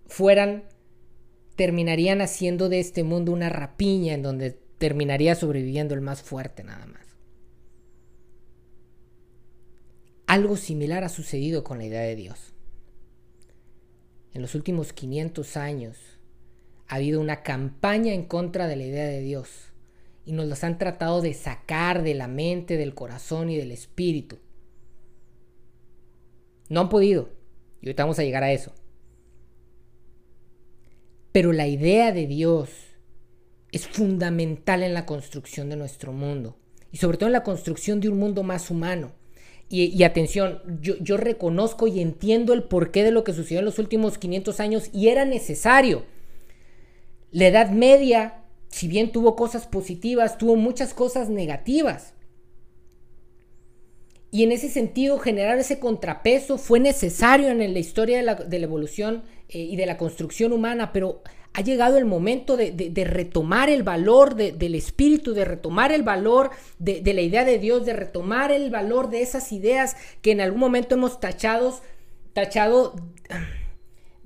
[0.07, 0.65] fueran,
[1.57, 6.87] terminarían haciendo de este mundo una rapiña en donde terminaría sobreviviendo el más fuerte nada
[6.87, 7.07] más.
[10.27, 12.53] Algo similar ha sucedido con la idea de Dios.
[14.33, 15.99] En los últimos 500 años
[16.87, 19.73] ha habido una campaña en contra de la idea de Dios
[20.25, 24.39] y nos los han tratado de sacar de la mente, del corazón y del espíritu.
[26.69, 27.31] No han podido.
[27.81, 28.73] Y ahorita vamos a llegar a eso.
[31.33, 32.71] Pero la idea de Dios
[33.73, 36.57] es fundamental en la construcción de nuestro mundo.
[36.91, 39.13] Y sobre todo en la construcción de un mundo más humano.
[39.71, 43.79] Y, atención, yo, yo, reconozco y entiendo el porqué de lo que sucedió en los
[43.79, 46.05] últimos 500 años y era necesario.
[47.33, 52.15] La Edad Media, si bien tuvo cosas positivas, tuvo muchas cosas negativas.
[54.31, 59.23] Y en ese sentido, generar ese contrapeso fue necesario en la historia de la, evolución
[59.49, 61.23] eh, y de la construcción humana, pero
[61.55, 67.03] ha llegado el momento de, retomar el valor del espíritu, de retomar el valor de,
[67.13, 70.95] la idea de Dios, de retomar el valor de esas ideas que en algún momento
[70.95, 71.81] hemos tachado,
[72.33, 72.95] tachado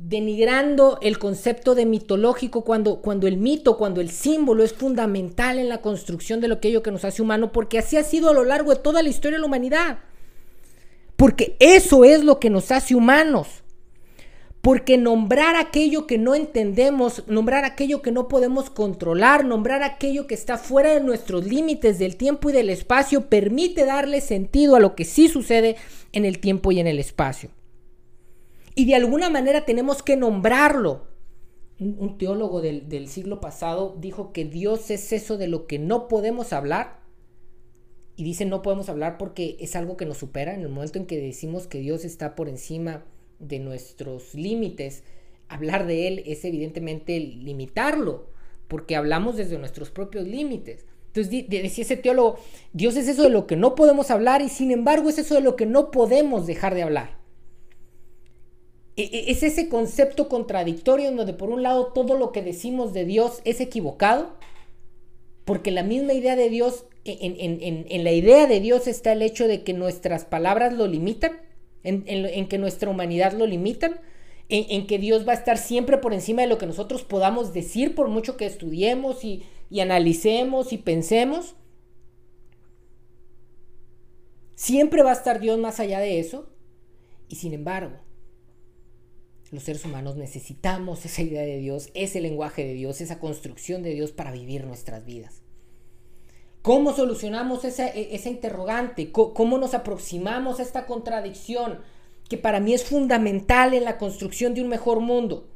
[0.08, 5.68] denigrando el concepto de mitológico cuando, cuando el mito, cuando el símbolo es fundamental en
[5.68, 8.34] la construcción de lo que ello que nos hace humano, porque así ha sido a
[8.34, 10.00] lo largo de toda la historia de la humanidad.
[11.16, 13.62] Porque eso es lo que nos hace humanos.
[14.60, 20.34] Porque nombrar aquello que no entendemos, nombrar aquello que no podemos controlar, nombrar aquello que
[20.34, 24.94] está fuera de nuestros límites del tiempo y del espacio, permite darle sentido a lo
[24.94, 25.76] que sí sucede
[26.12, 27.50] en el tiempo y en el espacio.
[28.74, 31.08] Y de alguna manera tenemos que nombrarlo.
[31.78, 36.08] Un, teólogo del, del siglo pasado dijo que Dios es eso de lo que no
[36.08, 37.00] podemos hablar.
[38.14, 40.54] Y dice no podemos hablar porque es algo que nos supera.
[40.54, 43.04] En el momento en que decimos que Dios está por encima
[43.40, 45.02] de nuestros límites,
[45.48, 48.30] hablar de Él es evidentemente limitarlo,
[48.68, 50.86] porque hablamos desde nuestros propios límites.
[51.08, 52.38] Entonces decía ese teólogo,
[52.72, 55.42] Dios es eso de lo que no podemos hablar y sin embargo es eso de
[55.42, 57.21] lo que no podemos dejar de hablar.
[58.96, 62.92] E, e, es ese concepto contradictorio en donde por un lado todo lo que decimos
[62.92, 64.36] de Dios es equivocado,
[65.44, 69.64] porque la misma idea de Dios, en, la idea de Dios está el hecho de
[69.64, 71.40] que nuestras palabras lo limitan,
[71.82, 73.98] en, que nuestra humanidad lo limitan,
[74.48, 77.94] en, que Dios va a estar siempre por encima de lo que nosotros podamos decir,
[77.94, 79.42] por mucho que estudiemos y
[79.80, 81.56] analicemos y pensemos.
[84.54, 86.48] Siempre va a estar Dios más allá de eso.
[87.28, 87.98] Y sin embargo,
[89.52, 93.90] los seres humanos necesitamos esa idea de Dios, ese lenguaje de Dios, esa construcción de
[93.90, 95.42] Dios para vivir nuestras vidas.
[96.62, 99.12] ¿Cómo solucionamos esa, e, interrogante?
[99.12, 101.80] ¿Cómo nos aproximamos a esta contradicción
[102.30, 105.48] que para mí es fundamental en la construcción de un mejor mundo?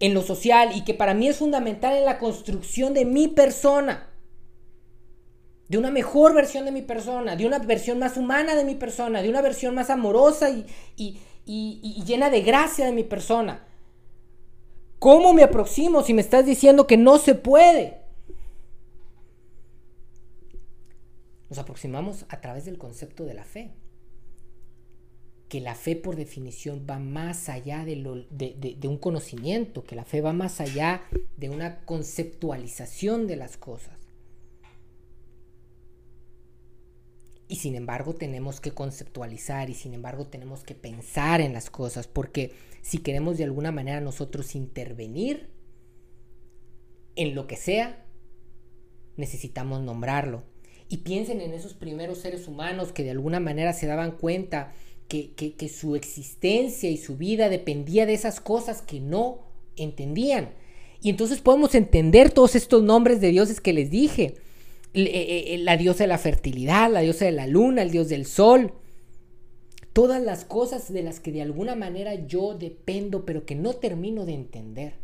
[0.00, 4.08] En lo social y que para mí es fundamental en la construcción de mi persona.
[5.68, 9.22] De una mejor versión de mi persona, de una versión más humana de mi persona,
[9.22, 11.18] de una versión más amorosa y y,
[12.06, 13.66] llena de gracia de mi persona.
[14.98, 18.00] ¿Cómo me aproximo si me estás diciendo que no se puede?
[21.48, 23.72] Nos aproximamos a través del concepto de la fe.
[25.48, 27.96] que la fe por definición va más allá de,
[28.84, 31.02] un conocimiento, que la fe va más allá
[31.36, 33.99] de una conceptualización de las cosas.
[37.50, 42.06] Y sin embargo tenemos que conceptualizar y sin embargo tenemos que pensar en las cosas,
[42.06, 45.50] porque si queremos de alguna manera nosotros intervenir
[47.16, 48.06] en lo que sea,
[49.16, 50.44] necesitamos nombrarlo.
[50.88, 54.72] Y piensen en esos primeros seres humanos que de alguna manera se daban cuenta
[55.08, 59.40] que, su existencia y su vida dependía de esas cosas que no
[59.74, 60.50] entendían.
[61.02, 64.36] Y entonces podemos entender todos estos nombres de dioses que les dije.
[64.92, 68.26] Eh, eh, la diosa de la fertilidad, la diosa de la luna, el dios del
[68.26, 68.74] sol.
[69.92, 74.24] Todas las cosas de las que de alguna manera yo dependo, pero que no termino
[74.24, 74.94] de entender.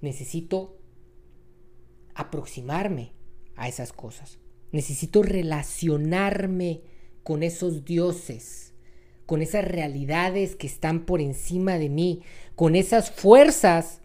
[0.00, 0.78] Necesito
[2.14, 3.12] aproximarme
[3.56, 4.38] a esas cosas.
[4.72, 6.82] Necesito relacionarme
[7.22, 8.72] con esos dioses,
[9.26, 12.22] con esas realidades que están por encima de mí,
[12.56, 14.00] con esas fuerzas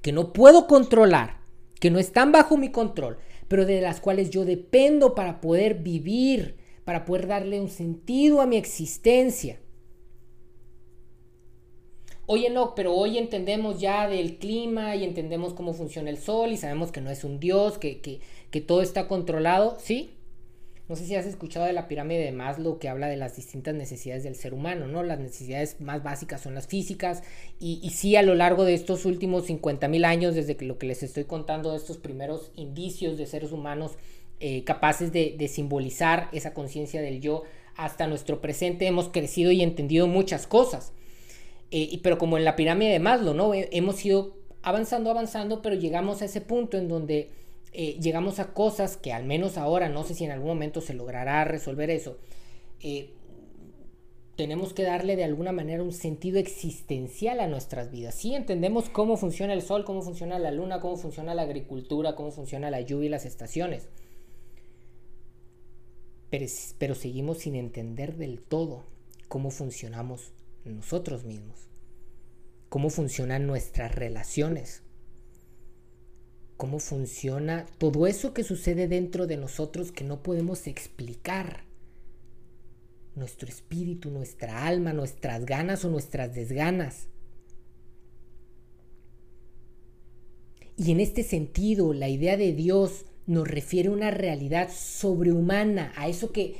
[0.00, 1.43] que no puedo controlar,
[1.84, 6.56] que no están bajo mi control, pero de las cuales yo dependo para poder vivir,
[6.86, 9.60] para poder darle un sentido a mi existencia.
[12.24, 16.56] Oye, no, pero hoy entendemos ya del clima y entendemos cómo funciona el sol y
[16.56, 18.20] sabemos que no es un dios, que, que,
[18.50, 20.08] que todo está controlado, ¿sí?
[20.86, 23.74] No sé si has escuchado de la pirámide de Maslow que habla de las distintas
[23.74, 25.02] necesidades del ser humano, ¿no?
[25.02, 27.22] Las necesidades más básicas son las físicas
[27.58, 30.86] y, sí a lo largo de estos últimos 50 mil años, desde que lo que
[30.86, 33.92] les estoy contando estos primeros indicios de seres humanos
[34.40, 37.44] eh, capaces de, simbolizar esa conciencia del yo
[37.76, 40.92] hasta nuestro presente, hemos crecido y entendido muchas cosas.
[41.70, 43.52] Eh, pero como en la pirámide de Maslow, ¿no?
[43.54, 47.30] Hemos ido avanzando, avanzando, pero llegamos a ese punto en donde
[47.76, 50.94] eh, llegamos a cosas que al menos ahora, no sé si en algún momento se
[50.94, 52.18] logrará resolver eso,
[52.80, 53.10] eh,
[54.36, 58.14] tenemos que darle de alguna manera un sentido existencial a nuestras vidas.
[58.14, 62.30] Sí entendemos cómo funciona el sol, cómo funciona la luna, cómo funciona la agricultura, cómo
[62.30, 63.88] funciona la lluvia y las estaciones.
[66.30, 66.46] Pero,
[66.78, 68.84] pero seguimos sin entender del todo
[69.26, 70.32] cómo funcionamos
[70.64, 71.68] nosotros mismos,
[72.68, 74.83] cómo funcionan nuestras relaciones,
[76.56, 81.64] cómo funciona todo eso que sucede dentro de nosotros que no podemos explicar.
[83.16, 87.08] Nuestro espíritu, nuestra alma, nuestras ganas o nuestras desganas.
[90.76, 96.08] Y en este sentido, la idea de Dios nos refiere a una realidad sobrehumana, a
[96.08, 96.56] eso que,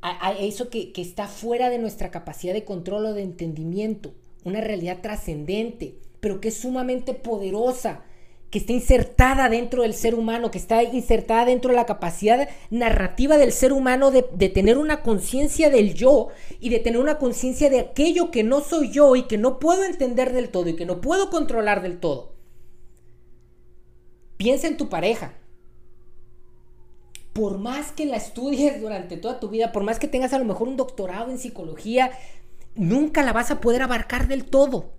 [0.00, 4.14] a, eso que, que está fuera de nuestra capacidad de control o de entendimiento,
[4.44, 8.04] una realidad trascendente, pero que es sumamente poderosa,
[8.52, 13.38] que está insertada dentro del ser humano, que está insertada dentro de la capacidad narrativa
[13.38, 16.28] del ser humano de, tener una conciencia del yo
[16.60, 19.84] y de tener una conciencia de aquello que no soy yo y que no puedo
[19.84, 22.34] entender del todo y que no puedo controlar del todo.
[24.36, 25.32] Piensa en tu pareja.
[27.32, 30.44] Por más que la estudies durante toda tu vida, por más que tengas a lo
[30.44, 32.10] mejor un doctorado en psicología,
[32.74, 34.90] nunca la vas a poder abarcar del todo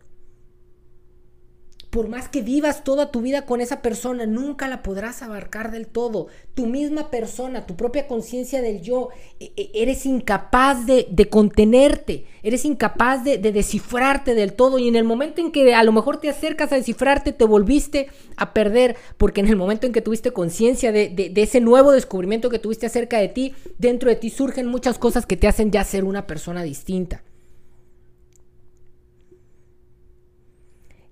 [1.93, 5.85] por más que vivas toda tu vida con esa persona, nunca la podrás abarcar del
[5.85, 6.25] todo.
[6.55, 12.65] Tu misma persona, tu propia conciencia del yo, e, e, eres incapaz de, contenerte, eres
[12.65, 16.29] incapaz de, descifrarte del todo y en el momento en que a lo mejor te
[16.29, 20.91] acercas a descifrarte, te volviste a perder, porque en el momento en que tuviste conciencia
[20.91, 24.97] de, de ese nuevo descubrimiento que tuviste acerca de ti, dentro de ti surgen muchas
[24.97, 27.21] cosas que te hacen ya ser una persona distinta.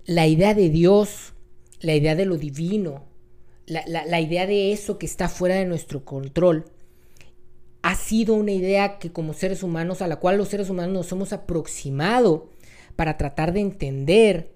[0.05, 1.33] La idea de Dios,
[1.79, 3.05] la idea de lo divino,
[3.67, 6.65] la, idea de eso que está fuera de nuestro control,
[7.81, 11.11] ha sido una idea que como seres humanos, a la cual los seres humanos nos
[11.11, 12.49] hemos aproximado
[12.95, 14.51] para tratar de entender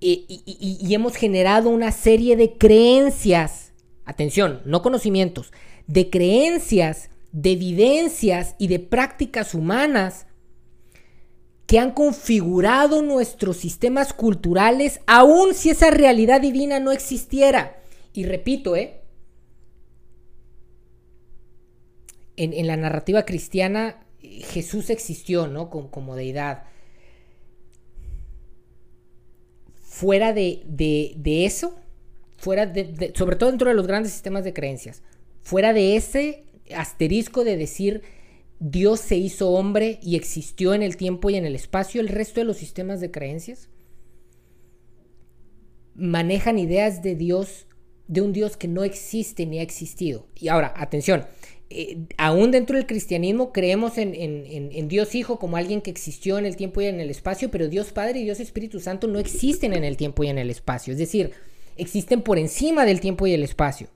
[0.00, 3.72] y, y, hemos generado una serie de creencias,
[4.04, 5.52] atención, no conocimientos,
[5.86, 10.26] de creencias, de evidencias y de prácticas humanas
[11.66, 17.82] que han configurado nuestros sistemas culturales, aun si esa realidad divina no existiera.
[18.12, 19.00] Y repito, ¿eh?
[22.36, 25.70] En, la narrativa cristiana, Jesús existió, ¿no?
[25.70, 26.64] Como, deidad.
[29.82, 30.62] Fuera de,
[31.24, 31.74] eso,
[32.36, 35.02] fuera de, sobre todo dentro de los grandes sistemas de creencias,
[35.42, 36.44] fuera de ese
[36.74, 38.02] asterisco de decir
[38.58, 42.40] Dios se hizo hombre y existió en el tiempo y en el espacio, el resto
[42.40, 43.68] de los sistemas de creencias
[45.94, 47.66] manejan ideas de Dios,
[48.06, 50.26] de un Dios que no existe ni ha existido.
[50.38, 51.26] Y ahora, atención,
[51.68, 56.46] eh, aún dentro del cristianismo creemos en, en, Dios Hijo como alguien que existió en
[56.46, 59.72] el tiempo y en el espacio, pero Dios Padre y Dios Espíritu Santo no existen
[59.72, 60.92] en el tiempo y en el espacio.
[60.92, 61.32] Es decir,
[61.76, 63.88] existen por encima del tiempo y el espacio.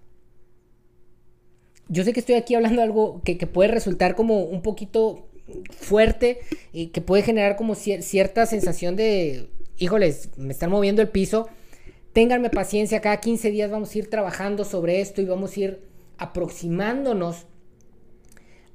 [1.91, 5.27] Yo sé que estoy aquí hablando de algo que, puede resultar como un poquito
[5.77, 6.39] fuerte
[6.73, 11.49] y que puede generar como cierta sensación de, híjoles, me están moviendo el piso.
[12.13, 15.83] Ténganme paciencia, cada 15 días vamos a ir trabajando sobre esto y vamos a ir
[16.17, 17.47] aproximándonos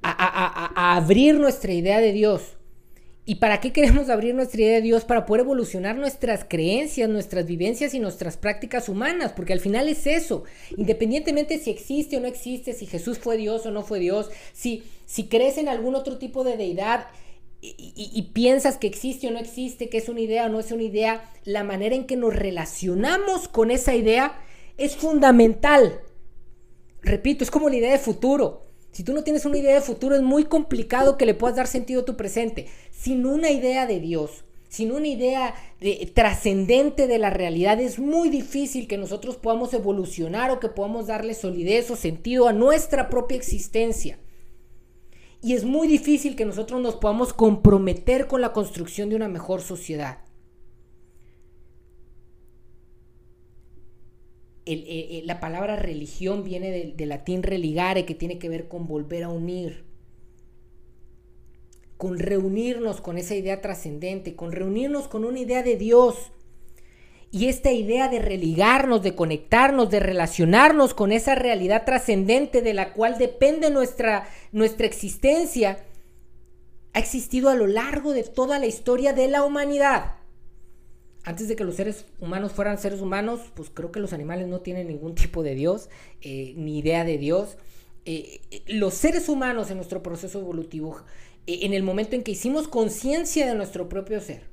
[0.01, 2.57] a, abrir nuestra idea de Dios.
[3.28, 5.03] ¿Y para qué queremos abrir nuestra idea de Dios?
[5.03, 10.05] Para poder evolucionar nuestras creencias, nuestras vivencias y nuestras prácticas humanas, porque al final es
[10.05, 10.43] eso.
[10.78, 14.84] Independientemente si existe o no existe, si Jesús fue Dios o no fue Dios, si,
[15.07, 17.07] si crees en algún otro tipo de deidad
[17.61, 20.71] y, y piensas que existe o no existe, que es una idea o no es
[20.71, 24.39] una idea, la manera en que nos relacionamos con esa idea
[24.78, 26.01] es fundamental.
[27.01, 28.64] Repito, es como la idea de futuro.
[28.96, 31.68] Si tú no tienes una idea de futuro, es muy complicado que le puedas dar
[31.68, 32.68] sentido a tu presente.
[32.91, 35.54] Sin una idea de Dios, sin una idea
[36.14, 41.34] trascendente de la realidad, es muy difícil que nosotros podamos evolucionar o que podamos darle
[41.34, 44.18] solidez o sentido a nuestra propia existencia.
[45.41, 49.60] Y es muy difícil que nosotros nos podamos comprometer con la construcción de una mejor
[49.60, 50.20] sociedad.
[54.66, 59.86] La palabra religión viene del, latín religare, que tiene que ver con volver a unir,
[61.97, 66.32] con reunirnos con esa idea trascendente, con reunirnos con una idea de Dios.
[67.32, 72.93] Y esta idea de religarnos, de conectarnos, de relacionarnos con esa realidad trascendente de la
[72.93, 75.86] cual depende nuestra, nuestra existencia,
[76.93, 80.16] ha existido a lo largo de toda la historia de la humanidad
[81.26, 84.61] antes de que los seres humanos fueran seres humanos, pues creo que los animales no
[84.61, 85.89] tienen ningún tipo de Dios,
[86.21, 87.57] eh, ni idea de Dios.
[88.05, 91.03] Eh, eh, los seres humanos en nuestro proceso evolutivo,
[91.47, 94.43] en el momento en que hicimos conciencia de nuestro propio ser,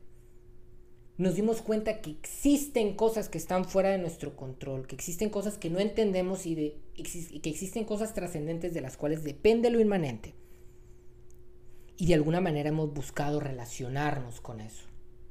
[1.18, 5.58] nos dimos cuenta que existen cosas que están fuera de nuestro control, que existen cosas
[5.58, 10.34] que no entendemos y, de, que existen cosas trascendentes de las cuales depende lo inmanente.
[11.98, 14.86] Y de alguna manera hemos buscado relacionarnos con eso,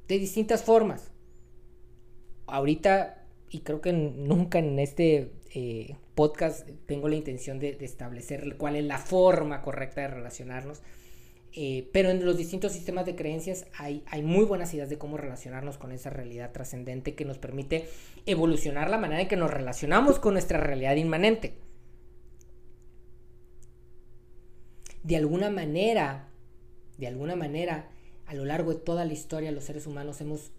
[0.07, 1.11] de distintas formas
[2.51, 8.75] ahorita, y creo que nunca en este eh, podcast tengo la intención de, establecer cuál
[8.75, 10.81] es la forma correcta de relacionarnos.
[11.53, 15.17] Eh, pero en los distintos sistemas de creencias hay, hay, muy buenas ideas de cómo
[15.17, 17.89] relacionarnos con esa realidad trascendente que nos permite
[18.25, 21.55] evolucionar la manera en que nos relacionamos con nuestra realidad inmanente.
[25.03, 26.29] De alguna manera,
[26.97, 27.89] de alguna manera,
[28.27, 30.53] a lo largo de toda la historia los seres humanos hemos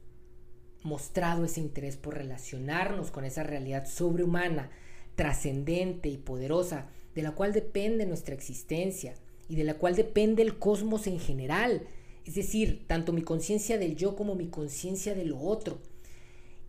[0.82, 4.70] mostrado ese interés por relacionarnos con esa realidad sobrehumana,
[5.14, 9.14] trascendente y poderosa, de la cual depende nuestra existencia
[9.48, 11.82] y de la cual depende el cosmos en general,
[12.24, 15.78] es decir, tanto mi conciencia del yo como mi conciencia de lo otro.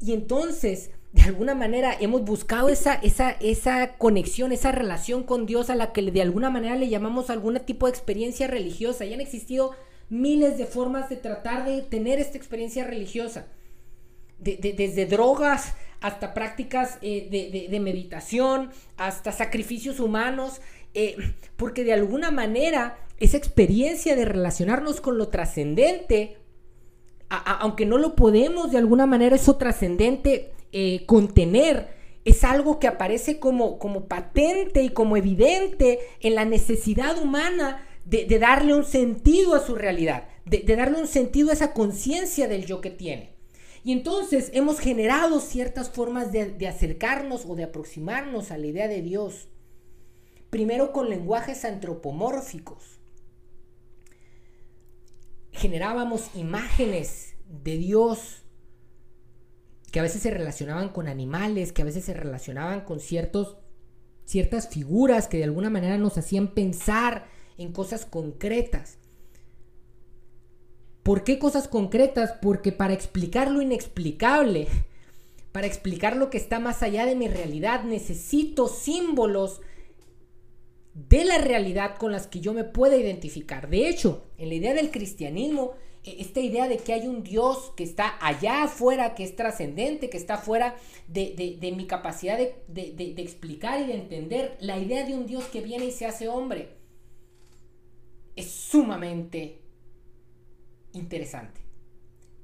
[0.02, 5.70] Y entonces, de alguna manera, hemos buscado esa, esa, esa conexión, esa relación con Dios
[5.70, 9.06] a la que de alguna manera le llamamos algún tipo de experiencia religiosa.
[9.06, 9.72] Y han existido
[10.10, 13.48] miles de formas de tratar de tener esta experiencia religiosa
[14.44, 15.74] desde drogas
[16.04, 20.60] hasta prácticas eh, de, meditación, hasta sacrificios humanos,
[20.94, 21.16] eh,
[21.56, 26.38] porque de alguna manera esa experiencia de relacionarnos con lo trascendente,
[27.30, 31.88] aunque no lo podemos de alguna manera eso trascendente eh, contener,
[32.26, 38.26] es algo que aparece como, como patente y como evidente en la necesidad humana de,
[38.40, 42.82] darle un sentido a su realidad, de darle un sentido a esa conciencia del yo
[42.82, 43.33] que tiene.
[43.84, 49.02] Y entonces hemos generado ciertas formas de, acercarnos o de aproximarnos a la idea de
[49.02, 49.50] Dios.
[50.50, 53.02] Primero con lenguajes antropomórficos.
[55.52, 58.44] Generábamos imágenes de Dios
[59.92, 63.58] que a veces se relacionaban con animales, que a veces se relacionaban con ciertos,
[64.26, 67.28] ciertas figuras que de alguna manera nos hacían pensar
[67.58, 68.98] en cosas concretas.
[71.04, 72.34] ¿Por qué cosas concretas?
[72.42, 74.68] Porque para explicar lo inexplicable,
[75.52, 79.60] para explicar lo que está más allá de mi realidad, necesito símbolos
[80.94, 83.70] de la realidad con las que yo me pueda identificar.
[83.70, 85.74] De hecho, en la idea del cristianismo,
[86.06, 90.10] e, esta idea de que hay un Dios que está allá afuera, que es trascendente,
[90.10, 90.76] que está fuera
[91.08, 95.86] de, mi capacidad de explicar y de entender, la idea de un Dios que viene
[95.86, 96.70] y se hace hombre,
[98.36, 99.63] es sumamente
[100.94, 101.62] interesante.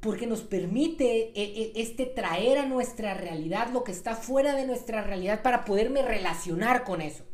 [0.01, 4.65] Porque nos permite e, e, este traer a nuestra realidad lo que está fuera de
[4.65, 7.25] nuestra realidad para poderme relacionar con eso.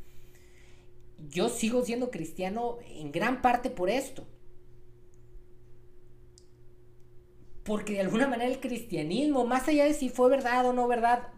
[1.30, 4.28] yo sigo siendo cristiano en gran parte por esto.
[7.63, 11.30] Porque de alguna manera el cristianismo, más allá de si fue verdad o no verdad,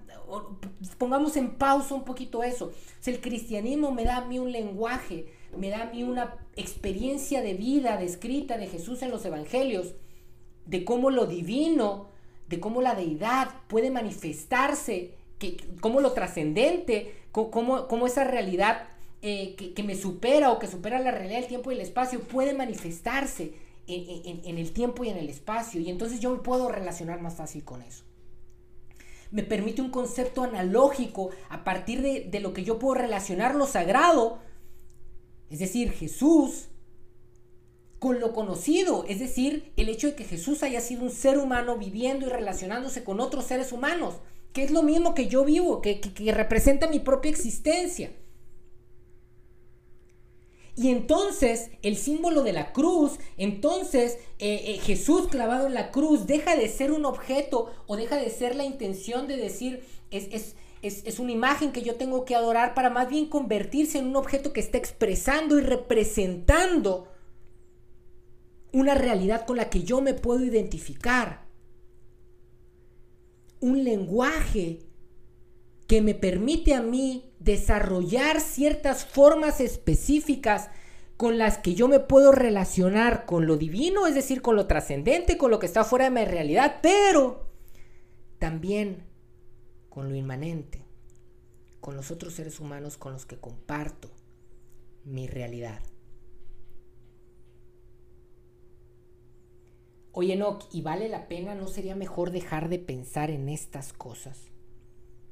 [0.97, 2.73] pongamos en pausa un poquito eso.
[3.05, 5.25] El cristianismo me da a mí un lenguaje,
[5.57, 9.93] me da a mí una experiencia de vida descrita de Jesús en los evangelios,
[10.65, 12.09] de cómo lo divino,
[12.47, 18.87] de cómo la deidad puede manifestarse, que, cómo lo trascendente, cómo, cómo, esa realidad
[19.21, 22.53] eh, que, me supera o que supera la realidad del tiempo y el espacio puede
[22.53, 23.53] manifestarse
[23.87, 25.79] en, el tiempo y en el espacio.
[25.79, 28.03] Y entonces yo me puedo relacionar más fácil con eso.
[29.31, 33.65] Me permite un concepto analógico a partir de, de lo que yo puedo relacionar lo
[33.65, 34.39] sagrado,
[35.49, 36.67] es decir, Jesús,
[37.99, 41.77] con lo conocido, es decir, el hecho de que Jesús haya sido un ser humano
[41.77, 44.15] viviendo y relacionándose con otros seres humanos,
[44.53, 48.11] que es lo mismo que yo vivo, que, que representa mi propia existencia.
[50.77, 56.27] Y entonces el símbolo de la cruz, entonces eh, eh, Jesús clavado en la cruz
[56.27, 60.55] deja de ser un objeto o deja de ser la intención de decir es, es,
[60.87, 64.53] es, una imagen que yo tengo que adorar para más bien convertirse en un objeto
[64.53, 67.07] que está expresando y representando
[68.71, 71.45] una realidad con la que yo me puedo identificar.
[73.59, 74.79] Un lenguaje
[75.87, 80.69] que me permite a mí desarrollar ciertas formas específicas
[81.15, 85.37] con las que yo me puedo relacionar con lo divino, es decir, con lo trascendente,
[85.37, 87.47] con lo que está fuera de mi realidad, pero
[88.37, 89.06] también
[89.97, 90.83] con lo inmanente,
[91.79, 94.11] con los otros seres humanos con los que comparto
[95.05, 95.81] mi realidad.
[100.11, 101.55] Oye, Enoch, ¿y vale la pena?
[101.55, 104.51] ¿No sería mejor dejar de pensar en estas cosas?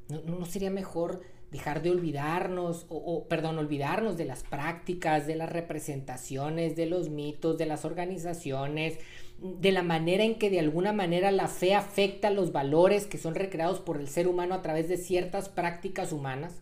[0.10, 6.76] ¿No, sería mejor dejar de olvidarnos, o, perdón, olvidarnos de las prácticas, de las representaciones,
[6.76, 8.98] de los mitos, de las organizaciones,
[9.40, 13.36] de la manera en que de alguna manera la fe afecta los valores que son
[13.36, 16.62] recreados por el ser humano a través de ciertas prácticas humanas?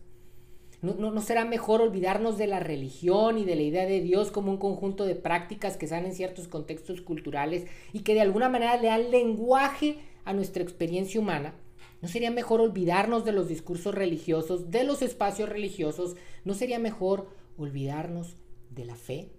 [0.82, 4.50] ¿No, no, será mejor olvidarnos de la religión y de la idea de Dios como
[4.50, 8.76] un conjunto de prácticas que salen en ciertos contextos culturales y que de alguna manera
[8.76, 9.96] le dan lenguaje
[10.26, 11.54] a nuestra experiencia humana?
[12.02, 16.16] ¿No sería mejor olvidarnos de los discursos religiosos, de los espacios religiosos?
[16.44, 18.36] ¿No sería mejor olvidarnos
[18.68, 19.30] de la fe?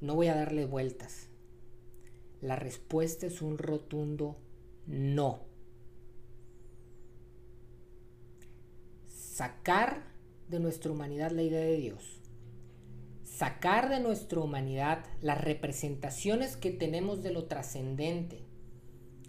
[0.00, 1.28] No voy a darle vueltas.
[2.40, 4.36] La respuesta es un rotundo
[4.86, 5.40] no.
[9.06, 10.04] Sacar
[10.48, 12.20] de nuestra humanidad la idea de Dios
[13.40, 18.42] sacar de nuestra humanidad las representaciones que tenemos de lo trascendente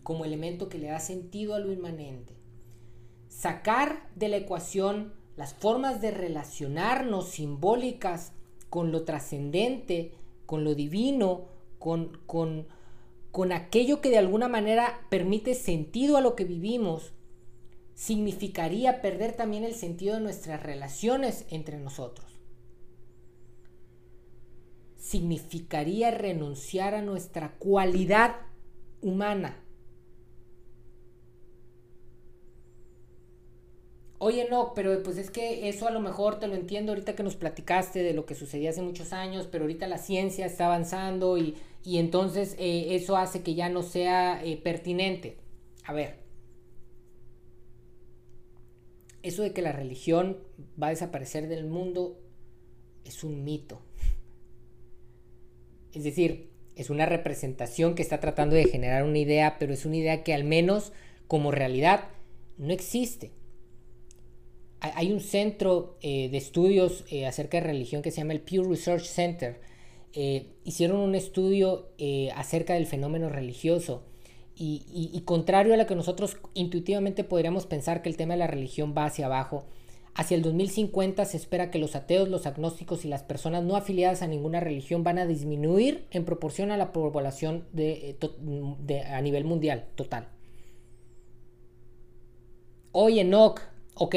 [0.03, 2.35] como elemento que le da sentido a lo inmanente.
[3.29, 8.33] Sacar de la ecuación las formas de relacionarnos simbólicas
[8.69, 10.11] con lo trascendente,
[10.51, 11.45] con lo divino,
[11.79, 12.67] con, con,
[13.31, 17.13] con aquello que de alguna manera permite sentido a lo que vivimos,
[17.95, 22.41] significaría perder también el sentido de nuestras relaciones entre nosotros
[24.97, 28.35] significaría renunciar a nuestra cualidad
[29.01, 29.60] humana.
[34.23, 37.23] Oye, no, pero pues es que eso a lo mejor te lo entiendo ahorita que
[37.23, 41.39] nos platicaste de lo que sucedía hace muchos años, pero ahorita la ciencia está avanzando
[41.39, 45.37] y, entonces eh, eso hace que ya no sea eh, pertinente.
[45.85, 46.19] A ver,
[49.23, 50.37] eso de que la religión
[50.79, 52.21] va a desaparecer del mundo
[53.03, 53.81] es un mito.
[55.93, 59.97] Es decir, es una representación que está tratando de generar una idea, pero es una
[59.97, 60.93] idea que al menos
[61.27, 62.09] como realidad
[62.59, 63.31] no existe.
[64.81, 68.63] Hay un centro eh, de estudios eh, acerca de religión que se llama el Pew
[68.63, 69.61] Research Center.
[70.13, 71.89] Eh, hicieron un estudio
[72.35, 74.03] acerca del fenómeno religioso
[74.57, 78.93] y, contrario a lo que nosotros intuitivamente podríamos pensar que el tema de la religión
[78.97, 79.65] va hacia abajo,
[80.13, 84.21] Hacia el 2050 se espera que los ateos, los agnósticos y las personas no afiliadas
[84.21, 87.63] a ninguna religión van a disminuir en proporción a la población
[89.09, 90.27] a nivel mundial total.
[92.91, 93.61] Oye, Enoch,
[93.95, 94.15] ok,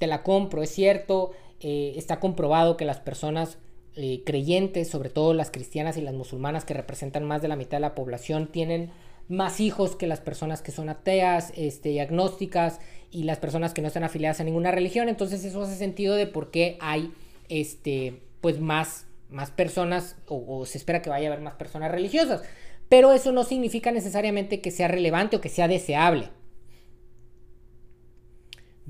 [0.00, 1.30] te la compro, es cierto,
[1.60, 3.58] eh, está comprobado que las personas
[3.96, 7.76] eh, creyentes, sobre todo las cristianas y las musulmanas que representan más de la mitad
[7.76, 8.90] de la población, tienen
[9.28, 12.80] más hijos que las personas que son ateas este, y agnósticas
[13.10, 15.10] y las personas que no están afiliadas a ninguna religión.
[15.10, 17.12] Entonces eso hace sentido de por qué hay
[17.50, 22.42] este, pues más, más personas o, se espera que vaya a haber más personas religiosas.
[22.88, 26.30] Pero eso no significa necesariamente que sea relevante o que sea deseable.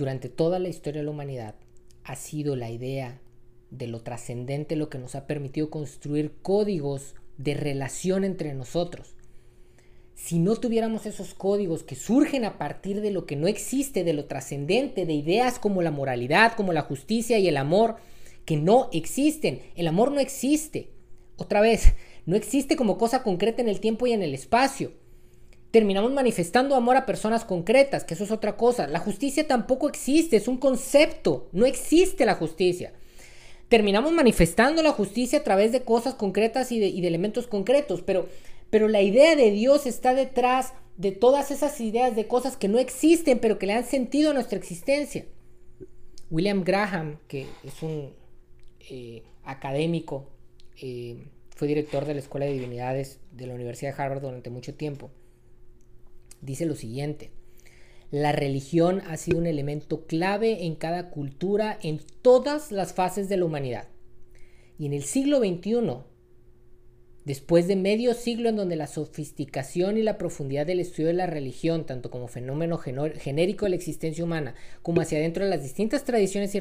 [0.00, 1.56] Durante toda la historia de la humanidad
[2.04, 3.20] ha sido la idea
[3.70, 9.14] de lo trascendente lo que nos ha permitido construir códigos de relación entre nosotros.
[10.14, 14.14] Si no tuviéramos esos códigos que surgen a partir de lo que no existe, de
[14.14, 17.96] lo trascendente, de ideas como la moralidad, como la justicia y el amor,
[18.46, 19.60] que no existen.
[19.76, 20.88] El amor no existe.
[21.36, 21.92] Otra vez,
[22.24, 24.92] no existe como cosa concreta en el tiempo y en el espacio.
[25.70, 28.88] Terminamos manifestando amor a personas concretas, que eso es otra cosa.
[28.88, 31.48] La justicia tampoco existe, es un concepto.
[31.52, 32.92] No existe la justicia
[33.70, 38.28] terminamos manifestando la justicia a través de cosas concretas y de, elementos concretos, pero,
[38.68, 42.78] pero la idea de Dios está detrás de todas esas ideas de cosas que no
[42.78, 45.24] existen, pero que le han sentido a nuestra existencia.
[46.30, 48.12] William Graham, que es un
[48.90, 50.28] eh, académico,
[50.82, 54.74] eh, fue director de la Escuela de Divinidades de la Universidad de Harvard durante mucho
[54.74, 55.12] tiempo,
[56.40, 57.30] dice lo siguiente.
[58.10, 63.36] La religión ha sido un elemento clave en cada cultura en todas las fases de
[63.36, 63.88] la humanidad.
[64.78, 65.98] Y en el siglo XXI,
[67.24, 71.26] después de medio siglo en donde la sofisticación y la profundidad del estudio de la
[71.26, 76.02] religión, tanto como fenómeno genérico de la existencia humana, como hacia adentro de las distintas
[76.04, 76.60] tradiciones y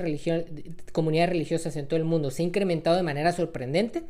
[0.91, 4.03] comunidades religiosas en todo el mundo, se ha incrementado de manera sorprendente,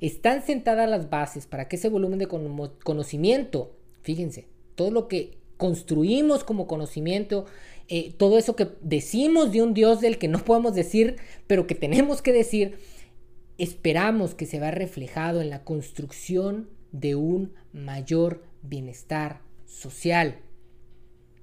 [0.00, 4.46] están sentadas las bases para que ese volumen de conocimiento, fíjense,
[4.78, 7.46] todo lo que construimos como conocimiento,
[7.88, 11.16] eh, todo eso que decimos de un Dios del que no podemos decir,
[11.48, 12.78] pero que tenemos que decir,
[13.58, 20.38] esperamos que se vea reflejado en la construcción de un mayor bienestar social.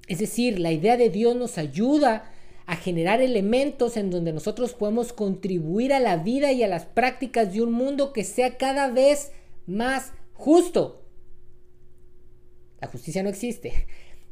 [0.07, 2.31] Es decir, la idea de Dios nos ayuda
[2.67, 7.53] a generar elementos en donde nosotros podemos contribuir a la vida y a las prácticas
[7.53, 9.33] de un mundo que sea cada vez
[9.67, 11.04] más justo.
[12.81, 13.85] La justicia no existe,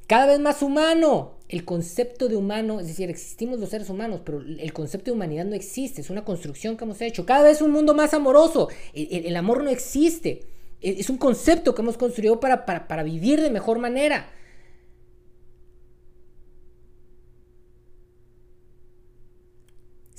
[0.07, 1.33] cada vez más humano.
[1.49, 5.45] El concepto de humano, es decir, existimos los seres humanos, pero el concepto de humanidad
[5.45, 7.25] no existe, es una construcción que hemos hecho.
[7.25, 8.69] Cada vez un mundo más amoroso.
[8.93, 10.47] El, amor no existe.
[10.81, 14.31] E, es un concepto que hemos construido para, para, para vivir de mejor manera.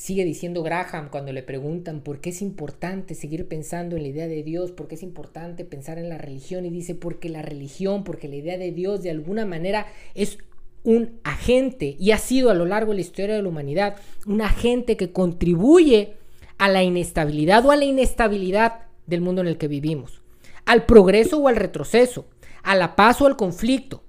[0.04, 4.28] Sigue diciendo Graham cuando le preguntan por qué es importante seguir pensando en la idea
[4.28, 8.04] de Dios, por qué es importante pensar en la religión y dice porque la religión,
[8.04, 10.36] porque la idea de Dios de alguna manera es
[10.82, 13.96] un agente y ha sido a lo largo de la historia de la humanidad
[14.26, 16.16] un agente que contribuye
[16.58, 20.20] a la inestabilidad o a la inestabilidad del mundo en el que vivimos,
[20.66, 22.26] al progreso o al retroceso,
[22.62, 24.02] a la paz o al conflicto.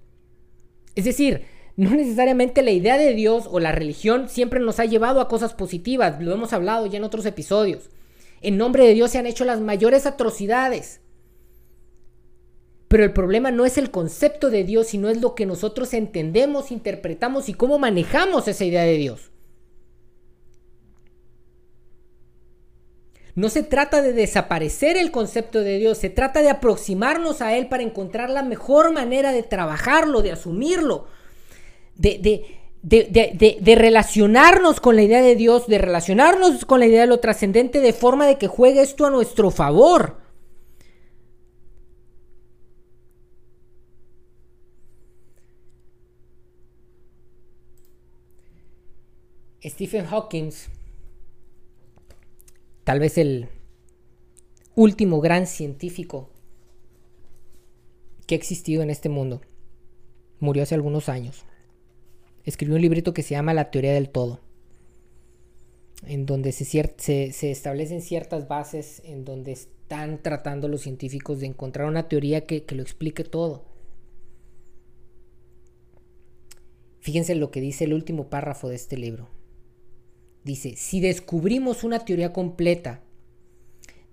[0.94, 5.20] Es decir, no necesariamente la idea de Dios o la religión siempre nos ha llevado
[5.20, 7.90] a cosas positivas, lo hemos hablado ya en otros episodios.
[8.42, 11.02] En nombre de Dios se han hecho las mayores atrocidades.
[12.88, 16.72] Pero el problema no es el concepto de Dios, sino es lo que nosotros entendemos,
[16.72, 19.32] interpretamos y cómo manejamos esa idea de Dios.
[23.34, 27.68] No se trata de desaparecer el concepto de Dios, se trata de aproximarnos a Él
[27.68, 31.08] para encontrar la mejor manera de trabajarlo, de asumirlo,
[31.96, 37.80] de, relacionarnos con la idea de Dios, de relacionarnos con la idea de lo trascendente
[37.80, 40.24] de forma de que juegue esto a nuestro favor.
[49.64, 50.52] Stephen Hawking,
[52.84, 53.50] tal vez el
[54.76, 56.30] último gran científico
[58.28, 59.42] que ha existido en este mundo,
[60.40, 61.46] murió hace algunos años
[62.46, 64.40] escribió un librito que se llama La teoría del todo,
[66.06, 71.88] en donde se, se, establecen ciertas bases, en donde están tratando los científicos de encontrar
[71.88, 73.66] una teoría que, que lo explique todo.
[77.00, 79.30] Fíjense lo que dice el último párrafo de este libro.
[80.44, 83.02] Dice, si descubrimos una teoría completa,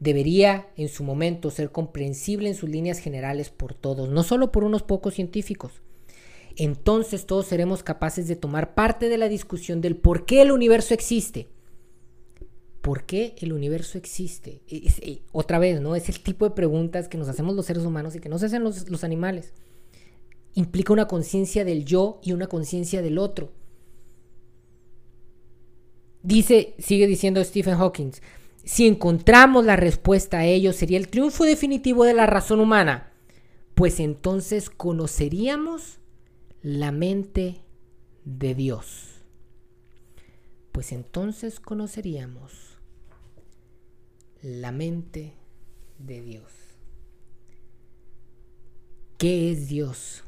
[0.00, 4.64] debería en su momento ser comprensible en sus líneas generales por todos, no solo por
[4.64, 5.82] unos pocos científicos
[6.56, 10.94] entonces todos seremos capaces de tomar parte de la discusión del por qué el universo
[10.94, 11.48] existe.
[12.80, 14.60] ¿Por qué el universo existe?
[14.66, 15.94] Eh, otra vez, ¿no?
[15.94, 18.46] Es el tipo de preguntas que nos hacemos los seres humanos y que no se
[18.46, 19.52] hacen los, los animales.
[20.54, 23.52] Implica una conciencia del yo y una conciencia del otro.
[26.22, 28.12] Dice, sigue diciendo Stephen Hawking,
[28.64, 33.12] si encontramos la respuesta a ello sería el triunfo definitivo de la razón humana,
[33.74, 35.98] pues entonces conoceríamos
[36.62, 37.60] la mente
[38.24, 39.22] de Dios,
[40.72, 42.78] pues entonces conoceríamos
[44.42, 45.34] la mente
[45.98, 46.52] de Dios.
[49.18, 50.24] ¿Qué es Dios?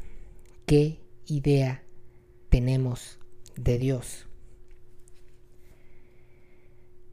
[0.67, 1.85] ¿Qué idea
[2.55, 3.19] tenemos
[3.57, 4.27] de Dios.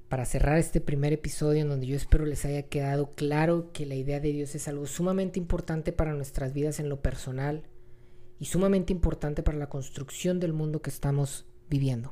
[0.08, 3.96] Para cerrar este primer episodio en donde yo espero les haya quedado claro que la
[3.96, 7.64] idea de Dios es algo sumamente importante para nuestras vidas en lo personal
[8.42, 12.12] y sumamente importante para la construcción del mundo que estamos viviendo.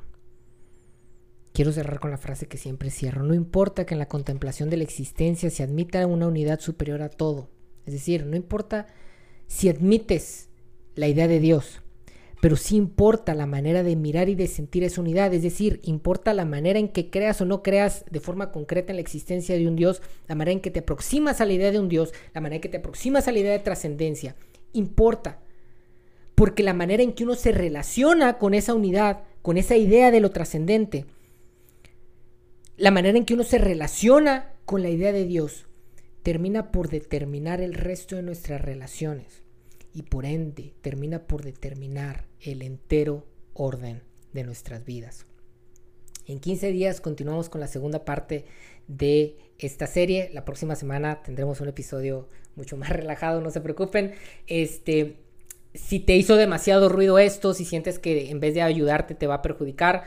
[1.53, 3.23] Quiero cerrar con la frase que siempre cierro.
[3.23, 7.09] No importa que en la contemplación de la existencia se admita una unidad superior a
[7.09, 7.49] todo.
[7.87, 8.85] Es decir, no importa
[9.47, 10.49] si admites
[10.93, 11.81] la idea de Dios,
[12.41, 16.35] pero sí importa la manera de mirar y de sentir esa unidad, es decir, importa
[16.35, 19.67] la manera en que creas o no creas de forma concreta en la existencia de
[19.67, 22.41] un Dios, la manera en que te aproximas a la idea de un Dios, la
[22.41, 24.35] manera en que te aproximas a la idea de trascendencia,
[24.73, 25.39] importa,
[26.39, 30.21] porque la manera en que uno se relaciona con esa unidad, con esa idea de
[30.21, 31.05] lo trascendente,
[32.77, 35.67] la manera en que uno se relaciona con la idea de Dios,
[36.23, 39.43] termina por determinar el resto de nuestras relaciones
[39.93, 45.25] y por ende termina por determinar el entero orden de nuestras vidas.
[46.25, 48.45] En 15 días continuamos con la segunda parte
[48.87, 50.29] de esta serie.
[50.31, 54.13] La próxima semana tendremos un episodio mucho más relajado, no se preocupen.
[54.47, 55.17] Este,
[55.87, 59.35] si te hizo demasiado ruido esto, si sientes que en vez de ayudarte te va
[59.35, 60.03] a perjudicar,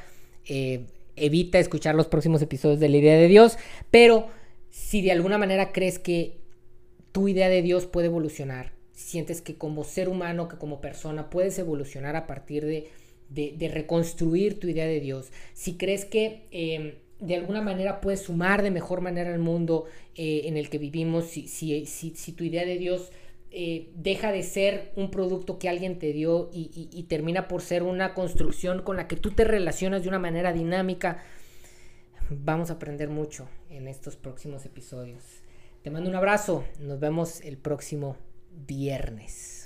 [0.48, 3.58] eh, evita escuchar los próximos episodios de la idea de Dios.
[3.90, 4.28] Pero
[4.70, 6.38] si de alguna manera crees que
[7.12, 11.58] tu idea de Dios puede evolucionar, sientes que como ser humano, que como persona puedes
[11.58, 12.88] evolucionar a partir de,
[13.28, 18.62] de, reconstruir tu idea de Dios, si crees que em, de alguna manera puedes sumar
[18.62, 22.64] de mejor manera al mundo eh, en el que vivimos, si, si, si, tu idea
[22.64, 23.10] de Dios
[23.54, 27.82] eh, deja de ser un producto que alguien te dio y, y, termina por ser
[27.82, 31.22] una construcción con la que tú te relacionas de una manera dinámica,
[32.30, 35.22] vamos a aprender mucho en estos próximos episodios.
[35.82, 38.16] Te mando un abrazo, nos vemos el próximo
[38.66, 39.52] viernes.